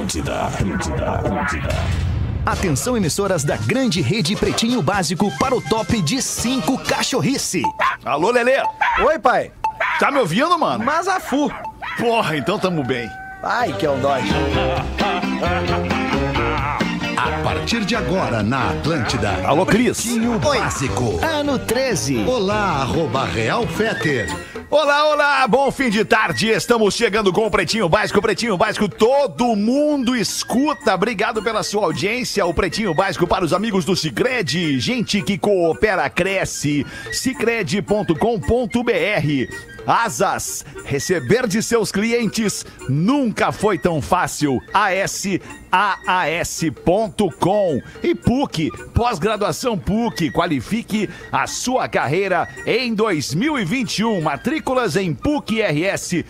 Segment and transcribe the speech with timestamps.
[0.00, 1.68] Atlântida, Atlântida, Atlântida.
[2.46, 7.62] Atenção, emissoras da grande rede Pretinho Básico para o top de 5 cachorrice.
[8.02, 8.62] Alô, Lelê.
[9.04, 9.52] Oi, pai.
[9.98, 10.82] Tá me ouvindo, mano?
[10.82, 11.52] Mazafu.
[11.98, 13.10] Porra, então tamo bem.
[13.42, 14.22] Ai, que é um dói.
[17.40, 19.30] A partir de agora na Atlântida.
[19.46, 20.02] Alô, Cris.
[20.02, 21.18] Pretinho Básico.
[21.24, 22.18] Ano 13.
[22.26, 24.28] Olá, arroba Real Feter.
[24.70, 26.50] Olá, olá, bom fim de tarde.
[26.50, 28.20] Estamos chegando com o Pretinho Básico.
[28.20, 30.94] Pretinho Básico, todo mundo escuta.
[30.94, 32.44] Obrigado pela sua audiência.
[32.44, 34.78] O Pretinho Básico para os amigos do Cicred.
[34.78, 36.86] Gente que coopera, cresce.
[37.10, 38.14] Cicred.com.br.
[39.90, 44.62] Asas, receber de seus clientes nunca foi tão fácil.
[44.72, 45.42] ASAAS.com
[48.00, 54.20] e PUC, pós-graduação PUC, qualifique a sua carreira em 2021.
[54.20, 56.20] Matrículas em PUCRS.br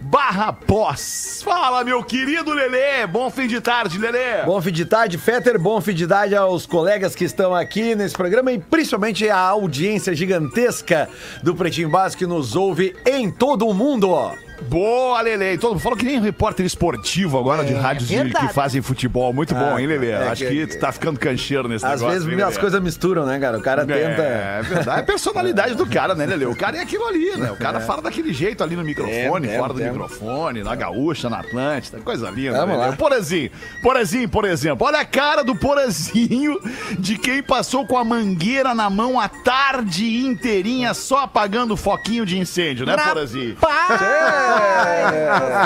[0.00, 1.42] barra pós.
[1.44, 3.06] Fala, meu querido Lelê.
[3.06, 4.42] Bom fim de tarde, Lelê.
[4.44, 5.58] Bom fim de tarde, Fetter.
[5.58, 10.14] Bom fim de tarde aos colegas que estão aqui nesse programa e principalmente a audiência
[10.14, 11.08] gigantesca
[11.42, 14.45] do Pretinho Básico que nos ouve em todo o mundo.
[14.62, 15.58] Boa, Lele.
[15.58, 19.32] Todo mundo falou que nem repórter esportivo agora de rádios de- que fazem futebol.
[19.32, 20.08] Muito bom, hein, Lele?
[20.08, 22.20] é Acho que- tu tá ficando cancheiro nesse Às negócio.
[22.20, 23.58] vezes hein, as coisas misturam, né, cara?
[23.58, 24.22] O cara tenta.
[24.22, 24.98] É, é verdade.
[24.98, 26.46] É a personalidade do cara, né, Lele?
[26.46, 27.50] O cara é aquilo ali, né?
[27.52, 29.88] O cara fala daquele jeito ali no microfone, É, é, fora do é.
[29.90, 31.98] microfone, na gaúcha, na Atlântida.
[32.00, 32.58] Coisa linda.
[32.58, 32.92] Vamos lá.
[32.92, 33.50] Porazinho.
[33.82, 34.86] Porazinho, por exemplo.
[34.86, 36.58] Olha a cara do Porazinho
[36.98, 42.38] de quem passou com a mangueira na mão a tarde inteirinha só apagando foquinho de
[42.38, 43.56] incêndio, né, Porazinho?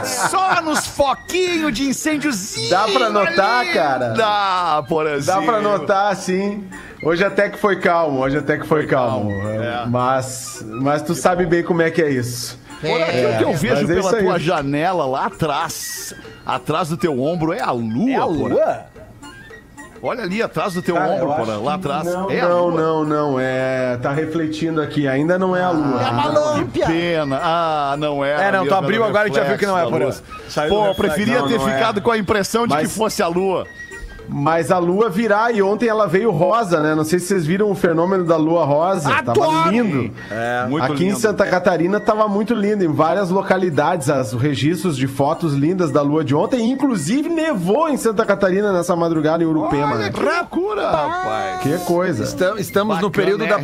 [0.05, 2.71] Só nos foquinhos de incêndiozinho.
[2.71, 3.73] Dá pra notar, ali.
[3.73, 4.09] cara.
[4.11, 5.37] Dá, Porazinho.
[5.37, 6.65] Dá pra notar, sim.
[7.03, 9.31] Hoje até que foi calmo, hoje até que foi, calmo.
[9.49, 9.87] é.
[9.87, 12.59] Mas, mas tu sabe bem como é que é isso.
[12.81, 14.23] Por aquilo que eu vejo é pela aí.
[14.25, 16.15] tua janela lá atrás,
[16.47, 18.85] atrás do teu ombro, é a lua, É a lua?
[20.03, 22.05] Olha ali atrás do teu Cara, ombro, Porã, lá atrás.
[22.05, 23.37] Não, é a não, não, não.
[23.41, 25.07] É, tá refletindo aqui.
[25.07, 26.01] Ainda não é a lua.
[26.73, 27.39] Que pena.
[27.43, 28.49] Ah, não é.
[28.49, 30.11] É, não, tu abriu agora e já viu que não é, por Porã.
[30.49, 31.15] Saiu do Pô, eu reflexo.
[31.17, 31.73] preferia Não, ter não é.
[31.75, 33.67] ficado com a impressão de Mas- que fosse a lua.
[34.33, 36.95] Mas a lua virar e ontem ela veio rosa, né?
[36.95, 39.11] Não sei se vocês viram o fenômeno da lua rosa.
[39.23, 39.71] Tava Adoro!
[39.71, 40.13] lindo.
[40.31, 40.67] É.
[40.69, 41.19] Muito Aqui em lindo.
[41.19, 46.23] Santa Catarina tava muito lindo, em várias localidades, as registros de fotos lindas da lua
[46.25, 49.95] de ontem, inclusive nevou em Santa Catarina nessa madrugada em Urupema.
[49.95, 50.11] Olha né?
[50.11, 51.61] que loucura, rapaz.
[51.63, 52.23] Que coisa.
[52.25, 53.63] Estam- Estamos no período da, da,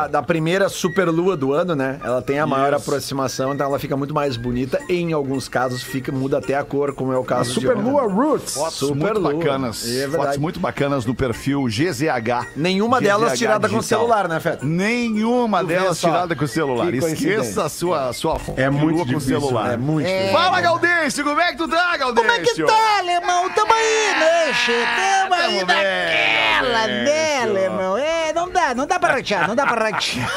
[0.00, 0.08] lua.
[0.08, 1.98] da primeira superlua do ano, né?
[2.02, 2.88] Ela tem a maior Isso.
[2.88, 4.78] aproximação, então ela fica muito mais bonita.
[4.88, 7.90] Em alguns casos, fica, muda até a cor, como é o caso de Super ontem.
[7.90, 8.54] Lua Roots.
[8.54, 9.34] Fotos Super muito lua.
[9.34, 9.84] bacanas.
[10.06, 10.24] É verdade.
[10.26, 12.48] fotos muito bacanas no perfil GZH.
[12.56, 13.98] Nenhuma delas GZH tirada com digital.
[14.00, 14.64] celular, né, Feta?
[14.64, 16.90] Nenhuma Tu delas tirada com o celular.
[16.90, 19.72] Que Esqueça a sua, sua foto É muito com o difícil, celular.
[19.72, 20.32] É muito difícil.
[20.32, 22.30] Fala, Gaudêncio, como é que tu tá, Gaudêncio?
[22.30, 23.50] Como é que tá, alemão?
[23.50, 24.72] Tamo aí, né, che?
[24.96, 27.96] Tamo aí naquela, né, alemão?
[27.98, 30.28] É, não dá, não dá pra ratear, não dá pra ratear.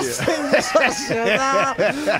[0.02, 1.74] Sensacional.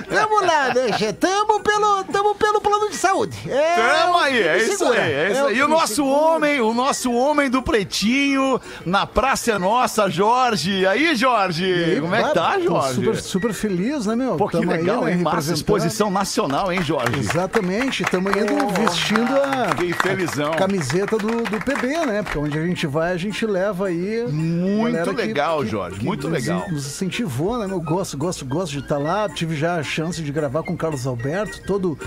[0.08, 1.12] Tamo lá, né, che?
[1.12, 3.36] Tamo pelo, tamo pelo plano de saúde.
[3.48, 5.56] É, Tamo o aí, é isso aí, é isso o aí.
[5.56, 6.16] E o nosso segura.
[6.16, 10.70] homem, o nosso homem do pretinho, na Praça Nossa, Jorge.
[10.80, 11.98] E aí, Jorge?
[12.00, 12.94] Como é que tá, Jorge?
[12.94, 14.36] Super, super feliz, né, meu?
[14.36, 15.18] Pô, que Tamo aí, legal, né, hein?
[15.18, 17.18] Massa exposição nacional, hein, Jorge?
[17.18, 20.52] Exatamente, estamos indo vestindo a felizão.
[20.52, 22.22] camiseta do, do PB, né?
[22.22, 24.24] Porque onde a gente vai, a gente leva aí.
[24.30, 26.64] Muito que- legal, que- Jorge, que muito nos- legal.
[26.70, 27.66] Nos incentivou, né?
[27.70, 29.28] Eu gosto, gosto, gosto de estar lá.
[29.28, 31.98] Tive já a chance de gravar com o Carlos Alberto, todo,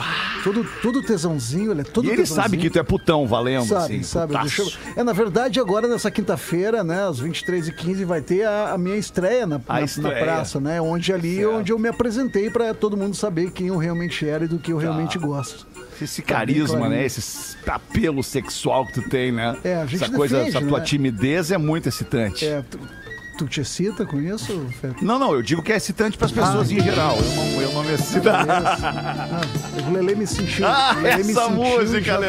[0.44, 2.44] todo, todo tesãozinho, ele é todo E ele tesãozinho.
[2.44, 4.04] sabe que tu é putão, valendo, Sabe, assim.
[4.04, 4.34] sabe.
[4.34, 4.63] putaço.
[4.96, 9.46] É, na verdade, agora nessa quinta-feira, né, às 23h15, vai ter a, a minha estreia
[9.46, 10.24] na, A na- na estreia.
[10.24, 10.82] praça, né?
[10.82, 11.52] Onde ali Certo.
[11.56, 14.72] onde eu me apresentei pra todo mundo saber quem eu realmente era e do que
[14.72, 15.68] eu realmente gosto.
[16.02, 17.06] Esse carisma, né?
[17.06, 19.56] Esse apelo sexual que tu tem, né?
[19.64, 20.86] É, a gente essa coisa, defende, essa tua né?
[20.86, 22.46] timidez é muito excitante.
[22.46, 22.80] É, tu,
[23.38, 24.66] tu te excita com isso?
[25.02, 26.74] Não, não, eu digo que é excitante pras pessoas Ah.
[26.74, 27.16] em geral.
[27.18, 28.28] Eu não, eu não me excito.
[28.30, 29.42] Ah,
[29.88, 30.66] o Lelê me sentiu.
[30.68, 32.28] Ah, Lelê me essa sentiu, música, né?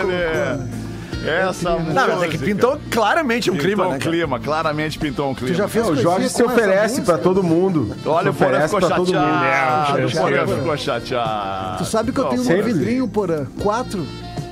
[1.27, 1.93] Essa música.
[1.95, 3.99] Não, mas é que pintou claramente um Pintou clima, um né?
[3.99, 5.53] clima, claramente pintou um clima.
[5.55, 7.95] Tu já fez É, o Jorge se oferece pra todo mundo.
[8.07, 10.01] Olha, o Se Porã oferece ficou pra todo chateado.
[10.03, 10.09] mundo.
[10.09, 11.79] O Porã ficou chateado.
[11.79, 13.47] Tu sabe que eu tenho um vidrinho, porã?
[13.63, 14.07] Quatro,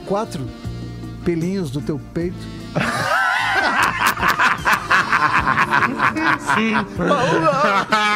[0.06, 0.42] quatro
[1.24, 2.36] pelinhos do teu peito.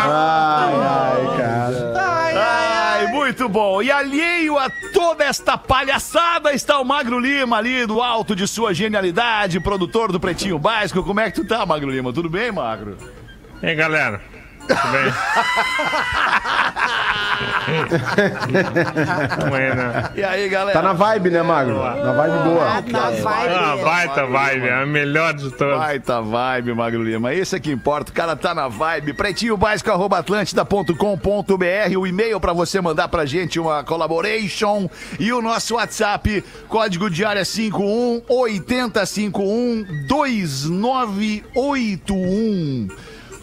[0.08, 1.93] Ai, ai, cara.
[1.97, 2.35] Ai,
[3.08, 3.82] muito bom.
[3.82, 8.72] E alheio a toda esta palhaçada está o Magro Lima ali do alto de sua
[8.72, 11.02] genialidade, produtor do Pretinho Básico.
[11.02, 12.12] Como é que tu tá, Magro Lima?
[12.12, 12.96] Tudo bem, Magro?
[13.62, 14.36] E aí, galera?
[14.67, 15.13] Tudo bem?
[19.49, 20.13] Buena.
[20.15, 20.79] E aí, galera?
[20.79, 21.83] Tá na vibe, né, Magro?
[21.83, 22.81] Na vibe boa.
[22.87, 23.55] Na vibe.
[23.55, 25.77] Ah, baita vibe, a melhor de todas.
[25.79, 27.35] Baita vibe, Magro Lima.
[27.35, 28.13] Esse é que importa.
[28.13, 29.15] O cara tá na vibe.
[29.15, 31.99] Pretinho básico, arroba atlântida.com.br.
[31.99, 34.89] O e-mail pra você mandar pra gente uma collaboration.
[35.19, 42.89] E o nosso WhatsApp, código de área 51 8051 2981.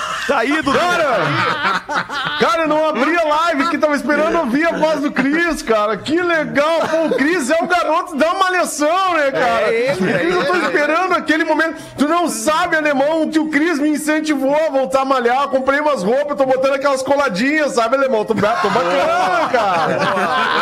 [0.26, 0.78] Tá aí, Dudu.
[0.78, 1.82] Cara!
[2.40, 5.96] Cara, eu não abri a live que tava esperando ouvir a voz do Cris, cara.
[5.96, 6.80] Que legal!
[6.88, 9.72] Pô, o Cris é o garoto da malhação, né, cara?
[9.72, 10.66] É ele, é Cris, eu tô ele.
[10.66, 11.82] esperando aquele momento.
[11.96, 15.48] Tu não sabe, alemão, que o Cris me incentivou a voltar a malhar.
[15.48, 18.24] Comprei umas roupas, tô botando aquelas coladinhas, sabe, alemão?
[18.24, 19.98] Tô, tô bacana, cara.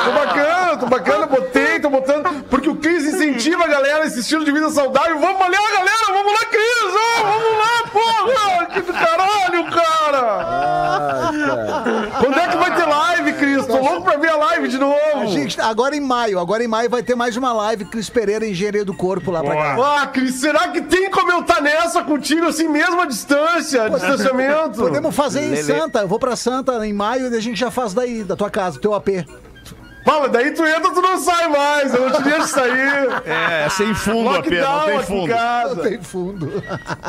[0.05, 2.45] Tô bacana, tô bacana, botei, tô botando.
[2.49, 5.19] Porque o Cris incentiva a galera esse estilo de vida saudável.
[5.19, 6.07] Vamos malhar, galera!
[6.09, 6.95] Vamos lá, Cris!
[6.95, 8.67] Ó, vamos lá, porra!
[8.67, 11.31] Que do caralho, cara!
[12.19, 13.67] Quando é que vai ter live, Cris?
[13.67, 14.97] Tô louco pra ver a live de novo.
[15.17, 18.47] A gente, agora em maio, agora em maio vai ter mais uma live Cris Pereira,
[18.47, 20.03] engenharia do corpo lá pra cá.
[20.03, 24.81] Ah, Cris, será que tem como eu estar nessa contigo assim mesmo a distância, distanciamento?
[24.81, 25.61] Podemos fazer em.
[25.63, 28.51] Santa, eu vou pra Santa em maio e a gente já faz daí, da tua
[28.51, 29.09] casa, do teu AP.
[30.05, 32.91] Mas daí tu entra, tu não sai mais, eu não te deixo sair.
[33.31, 34.47] É, sem fundo, AP.
[34.51, 35.29] Não Lockdown tem fundo.
[35.29, 35.77] casa.
[35.83, 36.63] Tem fundo.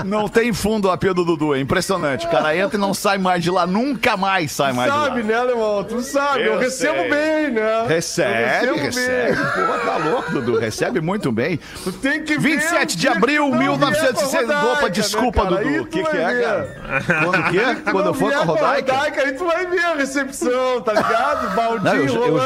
[0.06, 1.56] Não tem fundo o AP do Dudu.
[1.56, 2.26] É impressionante.
[2.28, 3.66] O cara entra e não sai mais de lá.
[3.66, 5.38] Nunca mais sai mais Sabe, de lá.
[5.38, 5.84] né, alemão?
[5.84, 7.10] Tu sabe, eu, Eu recebo sei.
[7.10, 7.86] bem, né?
[7.88, 9.36] Recebe, eu recebe.
[9.36, 9.36] bem.
[9.36, 10.60] Pô, tá louco, Dudu.
[10.60, 11.60] Recebe muito bem.
[11.84, 14.46] Tu tem que ver 27 o de abril, que tu não vier 1960.
[14.48, 15.64] pra Rodaica, Opa, desculpa, né, cara?
[15.64, 15.82] Dudu.
[15.82, 16.44] O que, que é, ver.
[16.44, 17.04] cara?
[17.26, 17.62] Quando o quê?
[17.92, 19.22] Quando não eu for pra pra Rodaica?
[19.22, 21.48] Aí tu vai ver a recepção, tá ligado?
[21.50, 22.38] Não, Baldinho eu,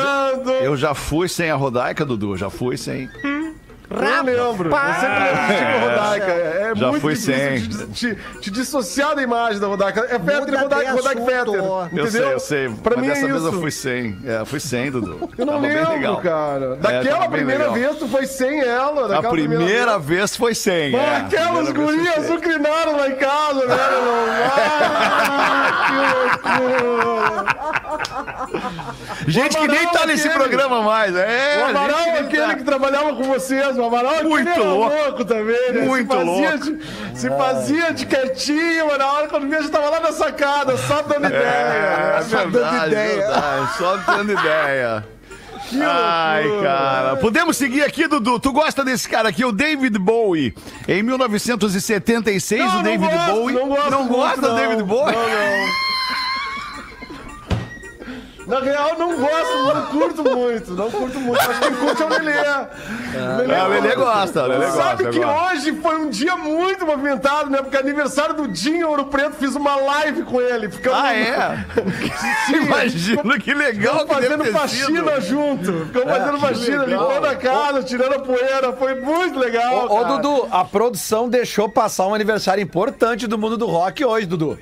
[0.45, 2.35] já- eu, já- fui sem a Rodaica, Dudu.
[2.37, 3.09] Já fui sem.
[3.87, 4.69] Eu lembro.
[4.69, 6.31] Eu sempre lembro de Rodaica.
[6.31, 7.61] É, é Já muito fui difícil sem.
[7.69, 9.99] Te, te, te dissociar da imagem da Rodaica.
[10.09, 11.21] É Fetter, Muda Rodaica, de Rodaica.
[11.21, 11.63] Fetter.
[11.93, 12.69] Eu sei, eu sei.
[12.69, 13.47] Pra Mas mim é dessa vez isso.
[13.47, 14.17] eu fui sem.
[14.25, 15.29] É, fui sem, Dudu.
[15.37, 16.17] Eu não Tava bem lembro, legal.
[16.17, 16.65] cara.
[16.65, 19.05] É, Daquela bem primeira vez, tu foi sem ela.
[19.05, 20.95] A daquela primeira vez foi sem.
[20.95, 21.17] É.
[21.17, 22.23] aquelas Primeira gurias sem.
[22.23, 24.25] azucrinaram lá em casa, né, irmão?
[25.37, 27.84] Ah, que loucura!
[29.27, 30.43] Gente que nem tá nesse aquele.
[30.43, 31.15] programa mais.
[31.15, 32.55] É, O Amaral é que nem aquele tá.
[32.55, 34.95] que trabalhava com vocês, o Amaral é Muito louco.
[34.95, 35.81] louco também, né?
[35.81, 36.57] Muito se louco.
[36.59, 40.77] De, se fazia de quietinho, mas na hora quando via já tava lá na sacada,
[40.77, 41.41] só dando ideia.
[41.43, 42.21] É, né?
[42.27, 43.15] verdade, ideia.
[43.17, 43.77] verdade.
[43.77, 45.05] Só dando ideia.
[45.81, 47.15] Ai, cara.
[47.15, 48.39] Podemos seguir aqui, Dudu.
[48.39, 50.53] Tu gosta desse cara aqui, o David Bowie.
[50.87, 53.55] Em 1976, Não, o não David gosto, Bowie.
[53.55, 54.55] não gosto muito, gosta do não.
[54.55, 55.15] David Bowie?
[55.15, 55.94] Não, não.
[58.47, 60.71] Na real, não gosto, não curto muito.
[60.73, 61.41] Não curto muito.
[61.41, 62.33] Acho que quem curte é o Lelê.
[62.37, 62.69] Ah,
[63.65, 65.53] o Lelê gosta, o Lelê Sabe gosta, que gosta.
[65.53, 67.57] hoje foi um dia muito movimentado, né?
[67.59, 70.69] Porque é aniversário do Dinho Ouro Preto, fiz uma live com ele.
[70.69, 71.65] Ficamos Ah, é?
[72.55, 75.21] Imagina que legal que deve fazendo faxina sido.
[75.21, 75.85] junto.
[75.87, 78.73] Ficamos fazendo faxina, limpando a casa, tirando a poeira.
[78.73, 79.87] Foi muito legal.
[79.89, 80.03] Ô, ô.
[80.05, 84.59] Dudu, a produção deixou passar um aniversário importante do mundo do rock hoje, Dudu.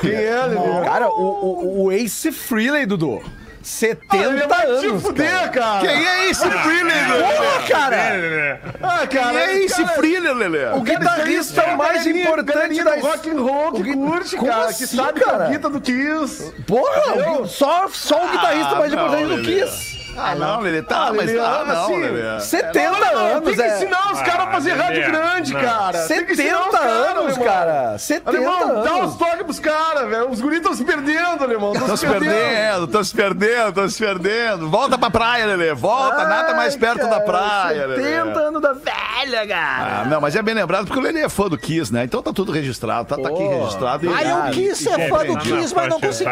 [0.00, 0.84] Quem é, Lelê?
[0.84, 3.22] Cara, o, o, o Ace Frehley, Dudu.
[3.62, 4.08] 70
[4.44, 5.02] Ah, vai te anos.
[5.02, 5.86] fuder, cara.
[5.86, 8.60] Quem é esse Freeler, Porra, cara!
[8.82, 9.28] Ah, cara.
[9.32, 10.66] Quem é esse cara, Freeler, Lelê?
[10.70, 14.72] O guitarrista é mais galerinha- importante da rock and roll que curte, cara.
[14.72, 15.36] Que assim, sabe cara?
[15.36, 16.54] que é o guita do Kiss.
[16.66, 19.42] Porra, só, só o guitarrista Ah, mais não, importante do.
[19.42, 19.99] Kiss.
[20.16, 20.82] Ah, não, Lelê.
[20.82, 22.40] Tá, Ah, mas Lelê, ah, não, assim, Lelê.
[22.40, 23.76] 70 Não, não, anos, tem que é.
[23.76, 25.60] ensinar os caras a fazer Ah, rádio grande, não.
[25.60, 25.98] cara.
[26.06, 27.98] Tem que ensinar os 70 caras, anos, cara.
[27.98, 29.16] 70 Alemão, dá uns anos.
[29.16, 30.30] toques pros caras, velho.
[30.30, 31.72] Os guris estão se perdendo, alemão.
[31.72, 34.68] Estão se perdendo, estão se perdendo, estão se perdendo.
[34.70, 35.74] Volta pra praia, Lelê.
[35.74, 38.02] Volta, nada mais Ai, perto da praia, Lelê.
[38.02, 40.00] 70 anos da velha, cara.
[40.02, 42.04] Ah, não, mas é bem lembrado porque o Lelê é fã do Kiss, né?
[42.04, 44.08] Então tá tudo registrado, tá, tá aqui registrado.
[44.14, 46.30] Ah, eu quis ser fã do Kiss, mas não consegui.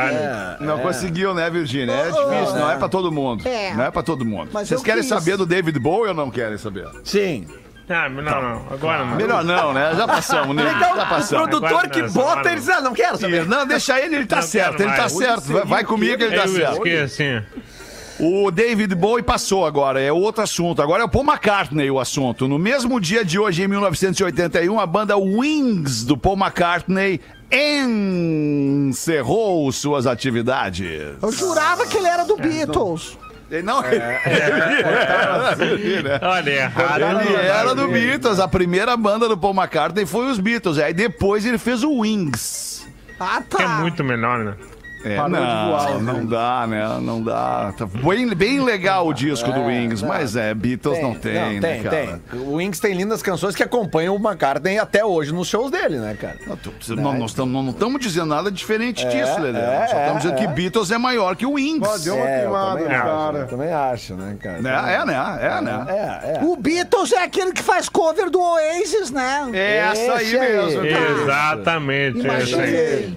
[0.61, 1.93] Não conseguiu, né, Virgínia?
[1.93, 3.47] É difícil, não é pra todo mundo.
[3.49, 3.68] É.
[3.75, 4.51] Não é pra todo mundo.
[4.53, 5.09] Mas Vocês eu querem quis.
[5.09, 6.87] saber do David Bowie ou não querem saber?
[7.05, 7.47] Sim.
[7.91, 9.17] Ah, não, não, agora não.
[9.17, 9.95] Melhor não, né?
[9.97, 10.63] Já passamos, né?
[10.63, 11.49] Legal, Já o passamos.
[11.49, 13.47] produtor Agora que não, bota, agora ele diz, ah, não quero saber.
[13.47, 15.13] Não, deixa ele, ele tá Não certo, quero ele tá mais.
[15.17, 15.43] certo.
[15.45, 16.87] Vai, vai comigo, ele tá Eu certo.
[16.87, 17.43] esqueci, assim.
[18.21, 20.83] O David Bowie passou agora, é outro assunto.
[20.83, 22.47] Agora é o Paul McCartney o assunto.
[22.47, 27.21] No mesmo dia de hoje, em 1981, a banda Wings do Paul McCartney
[28.89, 31.17] encerrou suas atividades.
[31.23, 33.17] Eu jurava que ele era do Beatles.
[33.51, 34.03] Ele Não, ele,
[36.23, 37.01] Olha, errado.
[37.03, 37.39] ele não.
[37.41, 38.39] era do Beatles.
[38.39, 40.79] A primeira banda do Paul McCartney foi os Beatles.
[40.79, 42.87] Aí depois ele fez o Wings.
[43.19, 43.69] Ah, Que é tá.
[43.81, 44.55] muito melhor, né?
[45.05, 46.99] É, Parou de não, voar, não dá, né?
[47.01, 47.73] Não dá.
[47.79, 51.61] Tá bem, bem legal o disco do Wings, mas é, Beatles não tem, não, né,
[51.61, 52.21] tem, cara?
[52.31, 52.41] tem.
[52.41, 56.17] O Wings tem lindas canções que acompanham o McCartney até hoje nos shows dele, né,
[56.21, 56.37] cara?
[56.47, 59.59] Não, tu- Não, nós tamo- não estamos dizendo nada diferente disso, Lelê.
[59.61, 60.47] é, só estamos dizendo é.
[60.47, 61.89] que Beatles é maior que o Wings.
[61.89, 63.39] Ó, deu uma É, queimada também no acho, cara.
[63.39, 64.61] eu também acho, né, cara?
[64.63, 64.95] Né?
[64.95, 65.39] É, né?
[65.41, 65.87] É, né?
[65.89, 66.45] É, é.
[66.45, 69.49] O Beatles é aquele que faz cover do Oasis, né?
[69.53, 70.83] É essa aí mesmo.
[70.83, 71.23] cara.
[71.23, 72.27] Exatamente.
[72.27, 73.17] essa aí.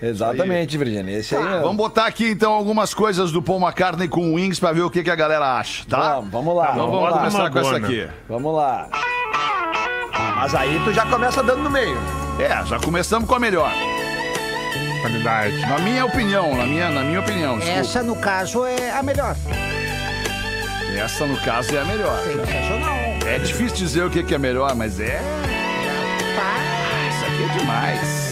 [0.00, 1.18] Exatamente, Virginia.
[1.18, 1.62] Esse aí mesmo.
[1.62, 4.90] Vamos botar aqui então algumas coisas do Paul McCartney com o Wings pra ver o
[4.90, 6.14] que, que a galera acha, tá?
[6.16, 6.70] Vamos, vamos lá.
[6.72, 7.18] Então vamos vamos lá.
[7.18, 8.08] começar com essa aqui.
[8.28, 8.88] Vamos lá.
[10.36, 11.96] Mas aí tu já começa dando no meio.
[12.38, 13.72] É, já começamos com a melhor.
[15.00, 15.60] Qualidade.
[15.60, 17.56] Na minha opinião, na minha, na minha opinião.
[17.58, 17.80] desculpa.
[17.80, 19.36] Essa, no caso, é a melhor.
[20.96, 22.18] Essa, no caso, é a melhor.
[22.22, 22.96] Sensacional.
[23.26, 25.20] É difícil dizer o que, que é melhor, mas é.
[27.10, 28.27] Isso aqui é demais.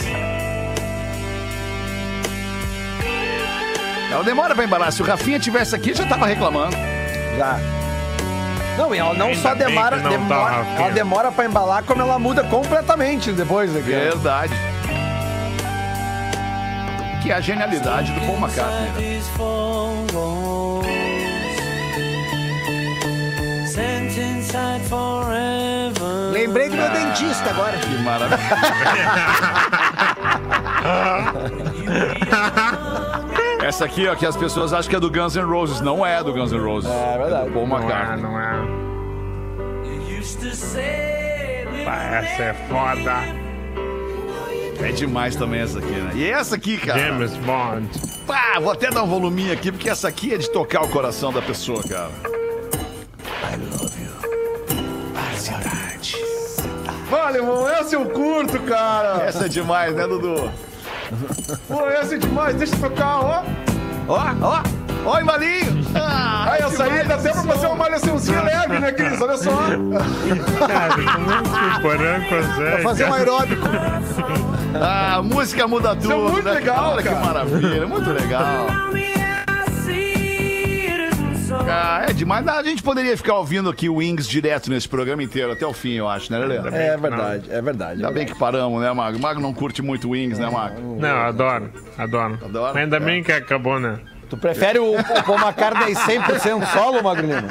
[4.16, 4.90] Ela demora pra embalar.
[4.90, 6.74] Se o Rafinha tivesse aqui, já tava reclamando.
[7.36, 7.60] Já.
[8.78, 10.78] Não, e ela não Ainda só demora, não tá, demora Rafinha.
[10.78, 13.90] ela demora pra embalar, como ela muda completamente depois aqui.
[13.90, 14.54] Verdade.
[17.22, 18.88] Que é a genialidade do Paul McCartney.
[18.88, 19.20] né?
[26.32, 27.76] Lembrei do meu dentista agora.
[27.76, 28.38] Que maravilha.
[33.66, 35.80] Essa aqui, ó, que as pessoas acham que é do Guns N' Roses.
[35.80, 36.88] Não é do Guns N' Roses.
[36.88, 37.48] É verdade.
[37.48, 38.22] do Paul Não é, McCartney.
[38.22, 38.64] não é.
[41.84, 43.24] Pá, essa é foda.
[44.86, 46.12] É demais também essa aqui, né?
[46.14, 47.00] E essa aqui, cara.
[47.00, 47.88] James Bond.
[48.24, 51.32] Pá, vou até dar um voluminho aqui, porque essa aqui é de tocar o coração
[51.32, 52.12] da pessoa, cara.
[57.10, 59.24] Vale, irmão, essa eu curto, cara.
[59.24, 60.52] Essa é demais, né, Dudu?
[61.68, 62.56] Pô, essa é demais.
[62.56, 63.42] Deixa eu tocar, ó.
[64.08, 64.62] Ó, ó,
[65.04, 65.84] ó, embalinho.
[65.94, 69.20] Ah, Aí, essa aí dá até pra fazer uma malhaçãozinha leve, né, Cris?
[69.20, 69.50] Olha só.
[70.66, 72.82] Cara, como é que o Porã consegue?
[72.82, 73.66] Fazer um aeróbico.
[74.80, 76.12] Ah, a música muda tudo.
[76.12, 76.52] é muito né?
[76.52, 77.24] legal, Olha que cara.
[77.24, 78.66] maravilha, muito legal.
[81.68, 82.46] Ah, é demais.
[82.46, 85.92] A gente poderia ficar ouvindo aqui o Wings direto nesse programa inteiro, até o fim,
[85.94, 86.56] eu acho, né, Lelê?
[86.56, 87.94] É verdade, é verdade.
[88.00, 89.16] Ainda bem que paramos, né, Mago?
[89.18, 90.96] O Mago não curte muito Wings, né, Mago?
[91.00, 92.38] Não, adoro, adoro.
[92.44, 92.78] Adora?
[92.78, 93.00] Ainda É.
[93.00, 93.98] bem que acabou, né?
[94.28, 97.46] Tu prefere o, o Paul McCartney 100% solo, Magrino?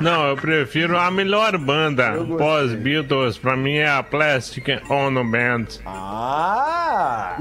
[0.00, 5.66] Não, eu prefiro a melhor banda pós-Beatles, pra mim é a Plastic Ono Band.
[5.86, 7.36] Ah!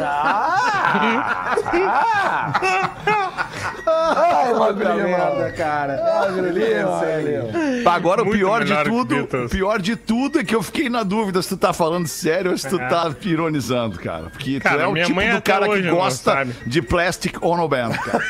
[0.00, 1.54] Ah!
[1.86, 3.76] ah!
[3.90, 4.94] Ai, Magrino.
[4.94, 6.02] merda, cara.
[6.20, 10.62] Magrino, Tá, Agora o Muito pior de tudo, o pior de tudo é que eu
[10.62, 14.30] fiquei na dúvida se tu tá falando sério ou se tu tá ironizando, cara.
[14.30, 18.24] Porque tu Cara, é o tipo do cara que gosta de Plastic Ono Band, cara.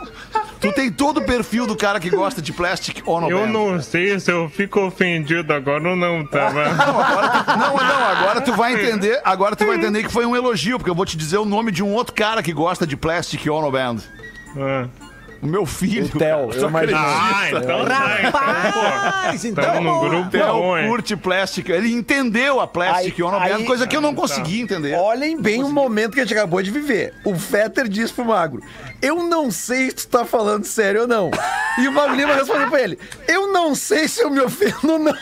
[0.59, 3.47] tu tem todo o perfil do cara que gosta de Plastic Ono Eu Band.
[3.47, 6.49] não sei se eu fico ofendido agora ou não, tá?
[6.51, 10.25] Não, agora tu, não, não, agora tu vai entender, agora tu vai entender que foi
[10.25, 12.85] um elogio, porque eu vou te dizer o nome de um outro cara que gosta
[12.85, 13.97] de Plastic Ono Band.
[14.57, 14.87] Ah,
[15.41, 16.05] O meu filho.
[16.13, 16.97] O Theo, eu imagino.
[16.97, 17.97] Ah, então tá.
[18.29, 19.63] Rapaz, então.
[19.63, 20.87] Tamo num grupo bom, hein?
[20.87, 21.69] curte Plastic.
[21.69, 24.95] Ele entendeu a Plastic Aí- coisa que eu não consegui entender.
[24.95, 27.13] Olhem bem o momento que a gente acabou de viver.
[27.23, 28.61] O Fetter disse pro Magro:
[29.01, 31.31] Eu não sei se tu tá falando sério ou não.
[31.77, 34.99] E o Magro Lima respondeu pra ele: Eu não sei se eu me ofendo ou
[34.99, 35.13] não.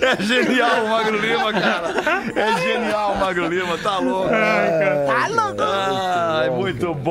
[0.00, 1.94] É genial o Magro Lima, cara.
[2.34, 4.28] É genial o Magro Lima, tá louco.
[4.30, 5.62] Tá louco.
[5.62, 7.01] Ai, muito bom.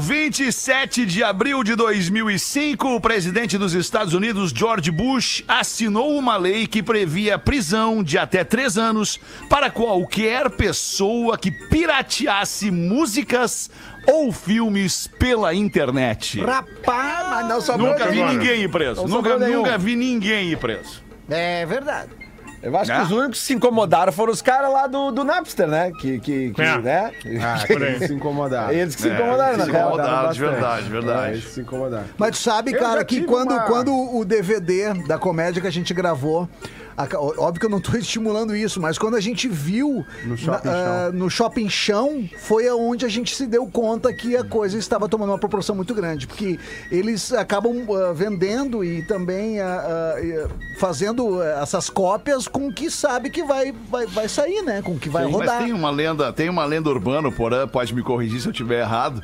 [0.00, 6.66] 27 de abril de 2005, o presidente dos Estados Unidos, George Bush, assinou uma lei
[6.66, 13.70] que previa prisão de até três anos para qualquer pessoa que pirateasse músicas
[14.06, 16.40] ou filmes pela internet.
[16.40, 19.06] Rapaz, mas não sobrou Nunca vi ninguém ir preso.
[19.06, 21.02] Nunca, nunca vi ninguém ir preso.
[21.28, 22.23] É verdade.
[22.64, 22.96] Eu acho Né?
[22.98, 25.92] que os únicos que se incomodaram foram os caras lá do, do Napster, né?
[26.00, 26.78] Que, que, que É.
[26.78, 27.12] né?
[27.42, 27.98] Ah, por aí.
[27.98, 28.72] que se incomodaram.
[28.72, 29.88] Eles que se incomodaram, se na real.
[29.88, 30.32] incomodaram.
[30.32, 31.26] de verdade, verdade.
[31.28, 32.04] É, eles se incomodaram.
[32.16, 35.60] Mas tu sabe, Eu cara, já que tive quando, uma- quando o DVD da comédia
[35.60, 36.48] que a gente gravou,
[36.96, 40.74] óbvio que eu não tô estimulando isso, mas quando a gente viu No Shopping na-
[40.74, 45.08] ah, no shopping chão, foi aonde a gente se deu conta que a coisa estava
[45.08, 46.58] tomando uma proporção muito grande, porque
[46.90, 53.42] eles acabam ah, vendendo e também e, fazendo essas cópias com o que sabe que
[53.42, 54.82] vai, vai, vai sair, né?
[54.82, 55.56] Com o que vai Sim, rodar.
[55.56, 58.80] Mas tem uma lenda, tem uma lenda urbana, Porã pode me corrigir se eu estiver
[58.80, 59.22] errado,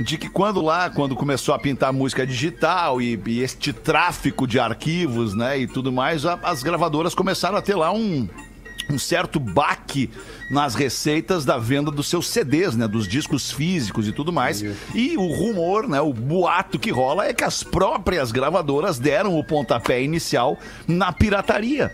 [0.00, 4.58] de que quando lá, quando começou a pintar música digital e, e este tráfico de
[4.58, 8.28] arquivos, né, e tudo mais, a- as gravadoras começaram a ter lá um
[8.88, 10.08] um certo baque
[10.48, 14.62] nas receitas da venda dos seus CDs, né, dos discos físicos e tudo mais.
[14.94, 19.42] E o rumor, né, o boato que rola é que as próprias gravadoras deram o
[19.42, 21.90] pontapé inicial na pirataria,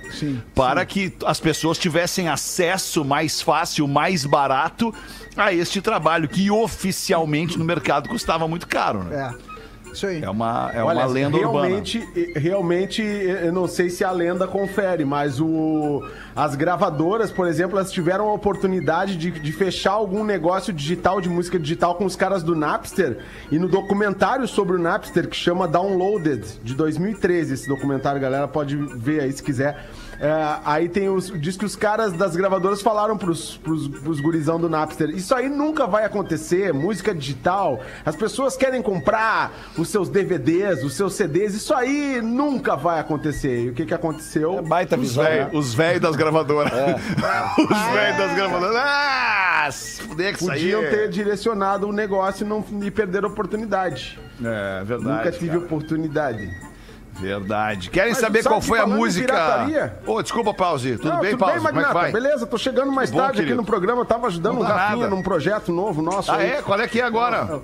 [0.55, 4.95] para que as pessoas tivessem acesso mais fácil, mais barato
[5.37, 9.35] a este trabalho que oficialmente no mercado custava muito caro, né?
[9.49, 9.53] É.
[9.93, 10.23] Isso aí.
[10.23, 11.67] É uma é Olha, uma lenda urbana.
[11.67, 16.03] realmente, realmente, eu não sei se a lenda confere, mas o,
[16.35, 21.29] as gravadoras, por exemplo, elas tiveram a oportunidade de, de fechar algum negócio digital, de
[21.29, 23.19] música digital, com os caras do Napster.
[23.51, 28.77] E no documentário sobre o Napster, que chama Downloaded, de 2013, esse documentário, galera, pode
[28.77, 29.87] ver aí se quiser.
[30.23, 31.33] É, aí tem os.
[31.41, 35.11] Diz que os caras das gravadoras falaram pros, pros, pros gurizão do Napster.
[35.11, 36.73] Isso aí nunca vai acontecer.
[36.73, 37.81] Música digital.
[38.07, 41.55] As pessoas querem comprar os seus DVDs, os seus CDs.
[41.55, 43.65] Isso aí nunca vai acontecer.
[43.65, 44.61] E o que, que aconteceu?
[44.61, 45.31] É baita Os visão, né?
[45.31, 46.73] velhos os velhos das gravadoras.
[46.73, 48.77] Os velhos das gravadoras.
[48.77, 49.69] Ah,
[50.03, 50.45] fuder que.
[50.45, 54.21] Podiam é- ter direcionado o negócio e não e perder a oportunidade.
[54.41, 55.17] É verdade.
[55.17, 55.59] nunca tive cara.
[55.59, 56.72] oportunidade.
[57.13, 57.91] Verdade.
[57.91, 59.67] Querem Mas saber sabe qual foi a música?
[60.07, 60.97] Ô, desculpa, Pause.
[60.97, 61.53] Tudo Não, bem, tudo Pause?
[61.55, 61.99] bem, Como é que Magnata?
[62.01, 62.13] vai?
[62.13, 64.01] Beleza, tô chegando mais Tudo bom, tarde aqui no programa.
[64.01, 65.09] Eu tava ajudando Não o Rafinha nada.
[65.15, 66.31] num projeto novo nosso.
[66.33, 66.51] Ah, aí.
[66.53, 66.63] é?
[66.63, 67.61] Qual é que é agora?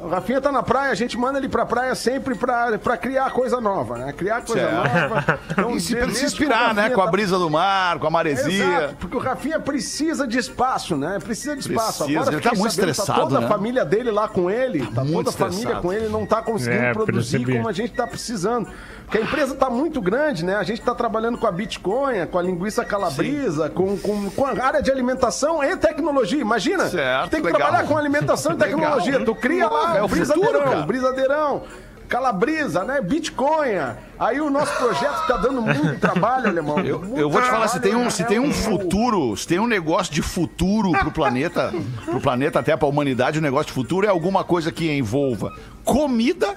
[0.00, 3.30] O Rafinha tá na praia, a gente manda ele pra praia sempre pra, pra criar
[3.32, 4.12] coisa nova, né?
[4.12, 4.74] Criar coisa Certo.
[5.08, 5.38] nova.
[5.50, 6.90] Então, E se, se inspirar, né?
[6.90, 8.64] Com a tá- brisa do mar, com a maresia.
[8.64, 11.18] Exato, porque o Rafinha precisa de espaço, né?
[11.22, 12.04] Precisa de espaço.
[12.04, 13.46] Precisa, Agora ele tá muito sabendo, estressado, Tá toda né?
[13.46, 15.82] a família dele lá com ele, tá Muito toda a família estressado.
[15.82, 17.56] com ele, não tá conseguindo É, produzir percebi.
[17.56, 18.68] como a gente tá precisando.
[19.08, 20.56] Porque a empresa tá muito grande, né?
[20.56, 24.50] A gente tá trabalhando com a Bitcoin, com a linguiça calabresa, com, com, com a
[24.62, 26.38] área de alimentação e tecnologia.
[26.38, 27.62] Imagina, Certo, tem que legal.
[27.62, 28.68] trabalhar com alimentação e Legal.
[28.68, 29.24] tecnologia.
[29.24, 31.62] Tu cria lá É o o futuro, brisadeirão, brisadeirão.
[32.06, 33.00] Calabresa, né?
[33.00, 33.78] Bitcoin.
[34.18, 36.78] Aí o nosso projeto tá dando muito trabalho, alemão.
[36.80, 39.46] Eu, Muito eu vou te falar, se tem um, se é tem um futuro, se
[39.48, 41.72] tem um negócio de futuro pro planeta,
[42.04, 46.54] pro planeta até pra humanidade, um negócio de futuro é alguma coisa que envolva comida,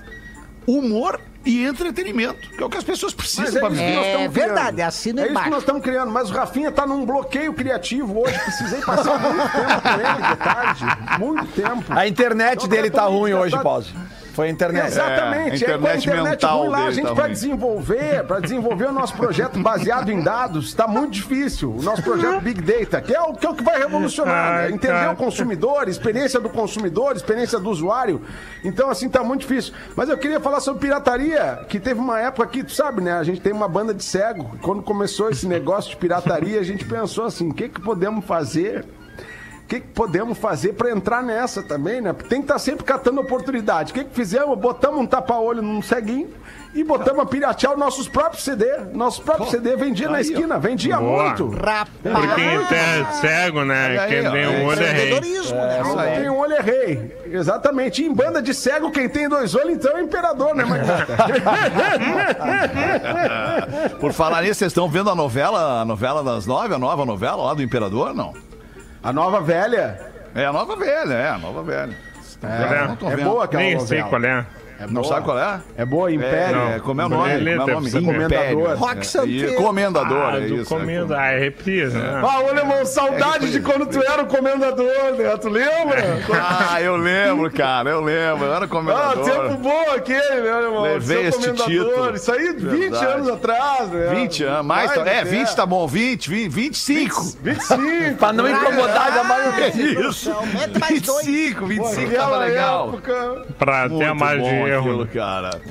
[0.67, 3.83] humor e entretenimento, que é o que as pessoas precisam é que viver.
[3.83, 4.87] É estamos verdade, criando.
[4.87, 8.37] assina É isso que nós estamos criando, mas o Rafinha tá num bloqueio criativo hoje.
[8.39, 10.85] Precisei passar muito tempo com ele de tarde.
[11.19, 11.83] Muito tempo.
[11.89, 13.63] A internet Então, dele tá totalmente ruim hoje, gastado.
[13.63, 13.93] Pause.
[14.33, 14.87] Foi a internet.
[14.87, 18.23] Exatamente, É, a é, com a internet internet mental lá, a gente tá para desenvolver,
[18.23, 21.71] para desenvolver o nosso projeto baseado em dados, está muito difícil.
[21.71, 24.69] O nosso projeto Big Data, que é o que, é o que vai revolucionar, né?
[24.69, 25.11] Entender cara.
[25.11, 28.21] o consumidor, experiência do consumidor, experiência do usuário.
[28.63, 29.73] Então, assim, tá muito difícil.
[29.95, 33.13] Mas eu queria falar sobre pirataria, que teve uma época que, tu sabe, né?
[33.13, 34.57] A gente tem uma banda de cego.
[34.61, 38.85] Quando começou esse negócio de pirataria, a gente pensou assim, o que, que podemos fazer
[39.71, 42.11] que, que podemos fazer para entrar nessa também, né?
[42.11, 43.91] Tem que estar sempre catando oportunidade.
[43.91, 44.59] O que, que fizemos?
[44.59, 46.29] Botamos um tapa-olho num ceguinho
[46.75, 48.65] e botamos a piratear os nossos próprios CD.
[48.91, 51.23] Nossos próprios CD vendia na esquina, vendia Boa.
[51.23, 51.49] muito.
[51.51, 51.87] Rapaz.
[52.03, 53.97] Por quem é cego, né?
[53.97, 55.11] Aí, Quem ó, tem é um olho é rei.
[55.11, 55.19] Né?
[55.99, 56.19] Aí.
[56.19, 57.17] Quem um olho é rei.
[57.27, 58.03] Exatamente.
[58.03, 60.65] E em banda de cego, quem tem dois olhos, então é imperador, né?
[64.01, 67.43] Por falar nisso, vocês estão vendo a novela, a novela das nove, a nova novela
[67.43, 68.50] lá do Imperador, não?
[69.03, 69.99] A nova velha
[70.35, 71.95] É a nova velha, é a nova velha.
[72.43, 73.23] É, é vendo.
[73.29, 73.87] boa aquela Nem novela.
[73.87, 74.45] sei qual é.
[74.89, 75.59] Não sabe qual é?
[75.77, 76.59] É boa, Império.
[76.75, 77.33] É, como é o nome?
[77.39, 78.25] Como é o nome?
[78.25, 78.75] Império.
[78.75, 79.55] Rock É, Santeiro.
[79.55, 80.73] Comendador, Ah, é do isso.
[80.73, 80.77] é.
[80.79, 81.13] comendo.
[81.15, 82.21] Ah, é reprise, né?
[82.23, 84.85] Ah, ô, Alemão, saudade de quando tu era o comendador,
[85.17, 85.37] né?
[85.37, 86.19] Tu lembra?
[86.33, 88.45] Ah, eu lembro, cara, eu lembro.
[88.45, 89.23] Eu era Ah, comendador.
[89.23, 90.81] tempo bom aquele, meu irmão.
[90.83, 91.67] Levei Seu este comendador.
[91.67, 92.15] título.
[92.15, 93.05] Isso aí, 20 Verdade.
[93.05, 94.07] anos atrás, né?
[94.15, 95.23] 20 anos, mais, Mais é, até.
[95.23, 97.21] 20 tá bom, 20, 20 25.
[97.41, 98.15] 25.
[98.17, 99.65] Pra não incomodar da maioria.
[99.65, 99.69] É
[100.07, 100.31] isso.
[100.53, 101.25] Mete mais dois.
[101.25, 102.93] 25, 25 tava legal.
[103.57, 104.70] Pra ter Muito mais de bom erro.
[104.79, 105.61] Aquilo, cara.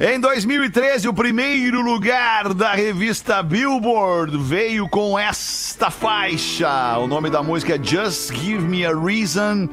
[0.00, 6.98] Em 2013, o primeiro lugar da revista Billboard veio com esta faixa.
[6.98, 9.68] O nome da música é Just Give Me a Reason,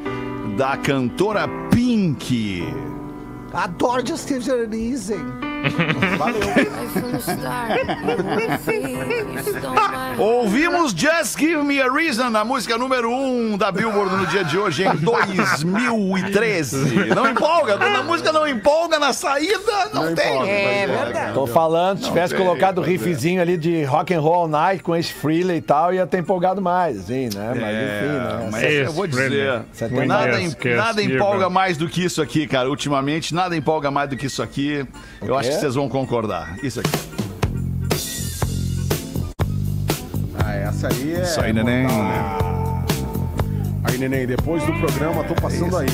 [0.58, 2.64] da cantora Pink.
[3.54, 4.40] Adoro Justin
[4.72, 5.43] Reason.
[10.18, 14.44] Ouvimos Just Give Me a Reason, a música número 1 um da Billboard no dia
[14.44, 17.06] de hoje, em 2013.
[17.16, 20.50] Não empolga, quando a música não empolga na saída, não, tem.
[20.50, 21.34] É verdade.
[21.34, 22.88] Tô falando, se tivesse tem, colocado o é.
[22.88, 26.20] riffzinho ali de rock and roll all night com esse Freely e tal, ia ter
[26.20, 27.50] empolgado mais, assim, né?
[27.50, 28.50] Mas enfim, né?
[28.52, 29.64] Mas eu vou dizer,
[30.06, 30.40] nada,
[30.76, 32.70] nada empolga mais do que isso aqui, cara.
[32.70, 34.86] Ultimamente, nada empolga mais do que isso aqui.
[35.22, 36.58] Eu acho que vocês vão concordar.
[36.64, 36.90] Isso aqui.
[40.44, 41.22] Ah, essa aí é.
[41.24, 41.86] Isso aí, neném.
[41.86, 42.63] A
[43.86, 45.88] Aí, neném, depois do programa, tô passando aí.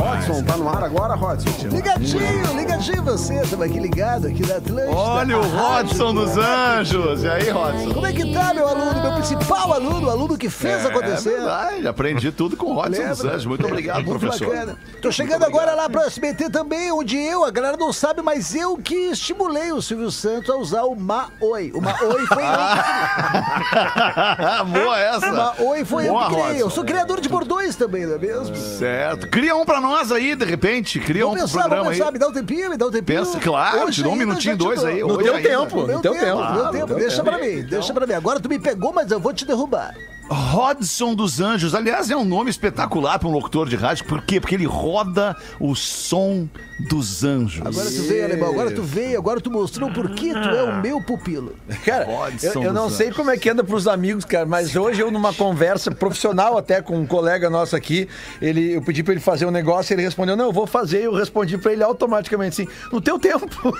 [0.00, 1.68] Rodson, tá no ar agora, Rodson?
[1.68, 4.96] Ligadinho, ligadinho você, tava aqui ligado aqui na Atlântida.
[4.96, 7.22] Olha o Rodson do dos Anjos.
[7.22, 7.92] E aí, Rodson?
[7.92, 11.36] Como é que tá, meu aluno, meu principal aluno, o aluno que fez É acontecer?
[11.36, 13.34] verdade, aprendi tudo com o Rodson dos Lembra?
[13.34, 13.46] Anjos.
[13.46, 14.48] Muito obrigado, Muito professor.
[14.48, 14.76] bacana.
[15.02, 18.78] Tô chegando agora lá pro SBT também, onde eu, a galera não sabe, mas eu
[18.78, 21.72] que estimulei o Silvio Santos a usar o Maoi.
[21.74, 22.42] O Maoi foi
[24.72, 25.26] Boa essa.
[25.26, 25.32] eu.
[25.32, 26.62] O Maoi foi Boa, eu que criei.
[26.62, 28.54] Eu sou criador de bordões também, não é mesmo?
[28.56, 29.28] Certo.
[29.28, 30.98] Cria um pra nós aí, de repente.
[31.00, 32.12] Cria um Vamos pro pensar, programa vamos pensar, aí.
[32.12, 33.18] me dá um tempinho, me dá um tempinho.
[33.24, 34.88] Pensa, claro, te dou um ainda minutinho, já te dois dou.
[34.88, 35.00] aí.
[35.00, 35.48] No hoje teu ainda.
[35.48, 35.76] tempo.
[35.80, 36.42] No meu No teu tempo, tempo.
[36.42, 36.94] no meu tempo.
[36.94, 38.12] Deixa pra mim, deixa pra mim.
[38.14, 39.94] Agora tu me pegou, mas eu vou te derrubar.
[40.28, 41.74] Rodson dos Anjos.
[41.74, 44.06] Aliás, é um nome espetacular para um locutor de rádio.
[44.06, 44.40] Por quê?
[44.40, 46.48] Porque ele roda o som
[46.88, 47.64] dos anjos.
[47.64, 50.80] Agora tu veio, alemão, agora tu veio, agora tu mostrou por que tu é o
[50.80, 51.54] meu pupilo.
[51.84, 55.00] Cara, Rodson eu, eu não sei como é que anda pros amigos, cara, mas hoje
[55.00, 58.08] eu, numa conversa profissional até com um colega nosso aqui,
[58.40, 61.04] ele, eu pedi pra ele fazer um negócio, ele respondeu, não, eu vou fazer, e
[61.04, 63.46] eu respondi pra ele automaticamente assim, no teu tempo.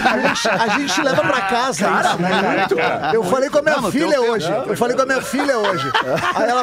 [0.00, 3.14] A gente, a gente leva pra casa isso, né, cara?
[3.14, 4.50] Eu falei com a minha Não, no filha hoje.
[4.66, 5.90] Eu falei com a minha filha hoje.
[6.34, 6.62] Aí ela,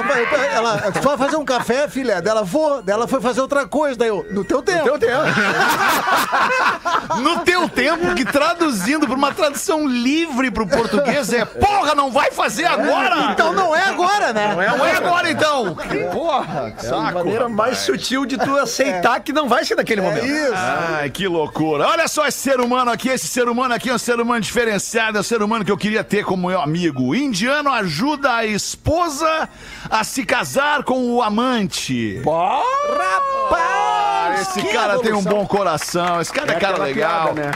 [0.54, 2.22] ela, ela foi fazer um café, filha.
[2.22, 2.82] Dela, vou.
[2.82, 3.98] Dela foi fazer outra coisa.
[3.98, 4.84] Daí eu, no teu tempo.
[4.84, 5.24] teu tempo.
[7.22, 12.32] No teu tempo, que traduzindo para uma tradução livre pro português é porra, não vai
[12.32, 13.32] fazer agora!
[13.32, 14.54] Então não é agora, né?
[14.54, 15.76] Não é agora então!
[16.12, 17.14] Porra, que É a saco!
[17.20, 20.26] maneira mais sutil de tu aceitar que não vai ser naquele momento.
[20.26, 20.54] Isso.
[20.56, 21.88] Ai, que loucura.
[21.88, 23.10] Olha só esse ser humano aqui.
[23.10, 25.18] Esse ser humano aqui é um ser humano diferenciado.
[25.18, 27.04] É um ser humano que eu queria ter como meu amigo.
[27.10, 29.50] O indiano ajuda a esposa
[29.90, 32.22] a se casar com o amante.
[32.26, 34.17] Rapaz!
[34.42, 36.22] Esse cara tem um bom coração.
[36.22, 37.34] Esse cara é, cara aquela legal.
[37.34, 37.52] piada, né?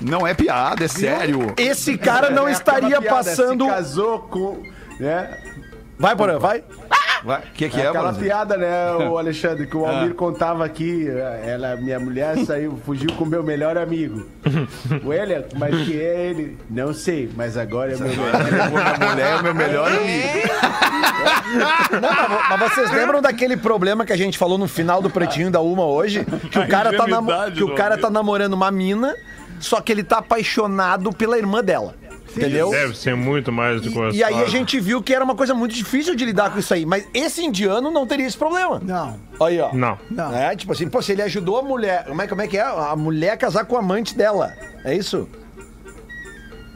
[0.00, 1.54] Não é piada, é sério.
[1.56, 3.64] Esse cara não É estaria piada, passando...
[3.64, 4.62] Se casou com.
[4.98, 5.38] Né?
[5.98, 6.64] Vai, Porã, vai.
[7.24, 8.22] O que, que É é, aquela Brasil?
[8.24, 11.06] piada, né, o Alexandre, que o Almir contava aqui.
[11.44, 14.26] Ela, minha mulher saiu, fugiu com o meu melhor amigo.
[15.04, 16.58] O Elia, mas que é ele?
[16.70, 18.56] Não sei, mas agora é meu melhor amigo.
[18.98, 20.28] Minha mulher é meu melhor amigo.
[22.00, 25.50] Não, mas, mas vocês lembram daquele problema que a gente falou no final do Pretinho
[25.50, 26.24] da Uma hoje?
[26.50, 29.14] Que o cara, tá, namo- que o cara tá namorando uma mina,
[29.60, 31.94] só que ele tá apaixonado pela irmã dela.
[32.36, 32.70] Entendeu?
[32.70, 34.16] Deve ser muito mais do que gostoso.
[34.16, 36.72] E aí a gente viu que era uma coisa muito difícil de lidar com isso
[36.74, 36.84] aí.
[36.84, 38.80] Mas esse indiano não teria esse problema.
[38.82, 39.16] Não.
[39.40, 39.72] Aí, ó.
[39.72, 39.98] Não.
[40.10, 40.34] Não.
[40.34, 42.04] É, tipo assim, pô, se ele ajudou a mulher.
[42.06, 42.62] Como é, como é que é?
[42.62, 44.54] A mulher a casar com o amante dela.
[44.84, 45.28] É isso?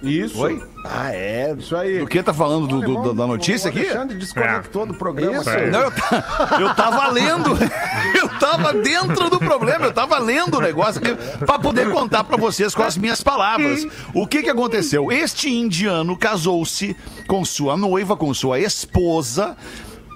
[0.02, 0.40] Isso.
[0.40, 0.62] Oi?
[0.84, 1.54] Ah, é.
[1.58, 1.98] Isso aí.
[1.98, 3.80] Do que tá falando do- do- da notícia o aqui?
[3.80, 5.38] Alexandre desconectou do programa.
[5.38, 5.50] Isso.
[5.72, 7.50] Não, eu, ta- eu tava lendo,
[8.16, 12.36] eu tava dentro do problema, eu tava lendo o negócio aqui pra poder contar pra
[12.36, 13.84] vocês com as minhas palavras.
[14.14, 15.10] O que que aconteceu?
[15.10, 19.56] Este indiano casou-se com sua noiva, com sua esposa,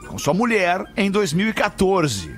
[0.06, 2.30] com sua mulher em 2014.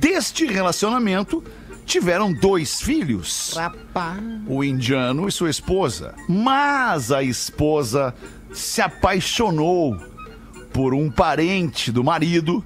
[0.00, 1.44] Deste relacionamento
[1.84, 4.18] tiveram dois filhos Rapaz.
[4.46, 6.14] o indiano e sua esposa.
[6.28, 8.14] Mas a esposa
[8.52, 9.96] se apaixonou
[10.72, 12.64] por um parente do marido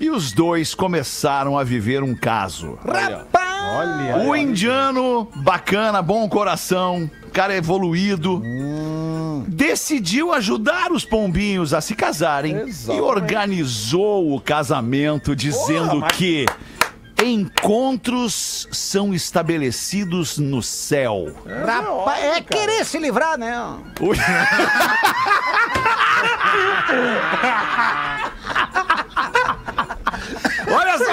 [0.00, 2.78] e os dois começaram a viver um caso.
[2.84, 4.18] Olha.
[4.26, 8.42] O indiano, bacana, bom coração, cara evoluído,
[9.46, 16.46] decidiu ajudar os pombinhos a se casarem e organizou o casamento dizendo que
[17.24, 21.34] encontros são estabelecidos no céu.
[21.66, 23.54] Rapaz, é querer se livrar, né?
[24.00, 24.16] Ui.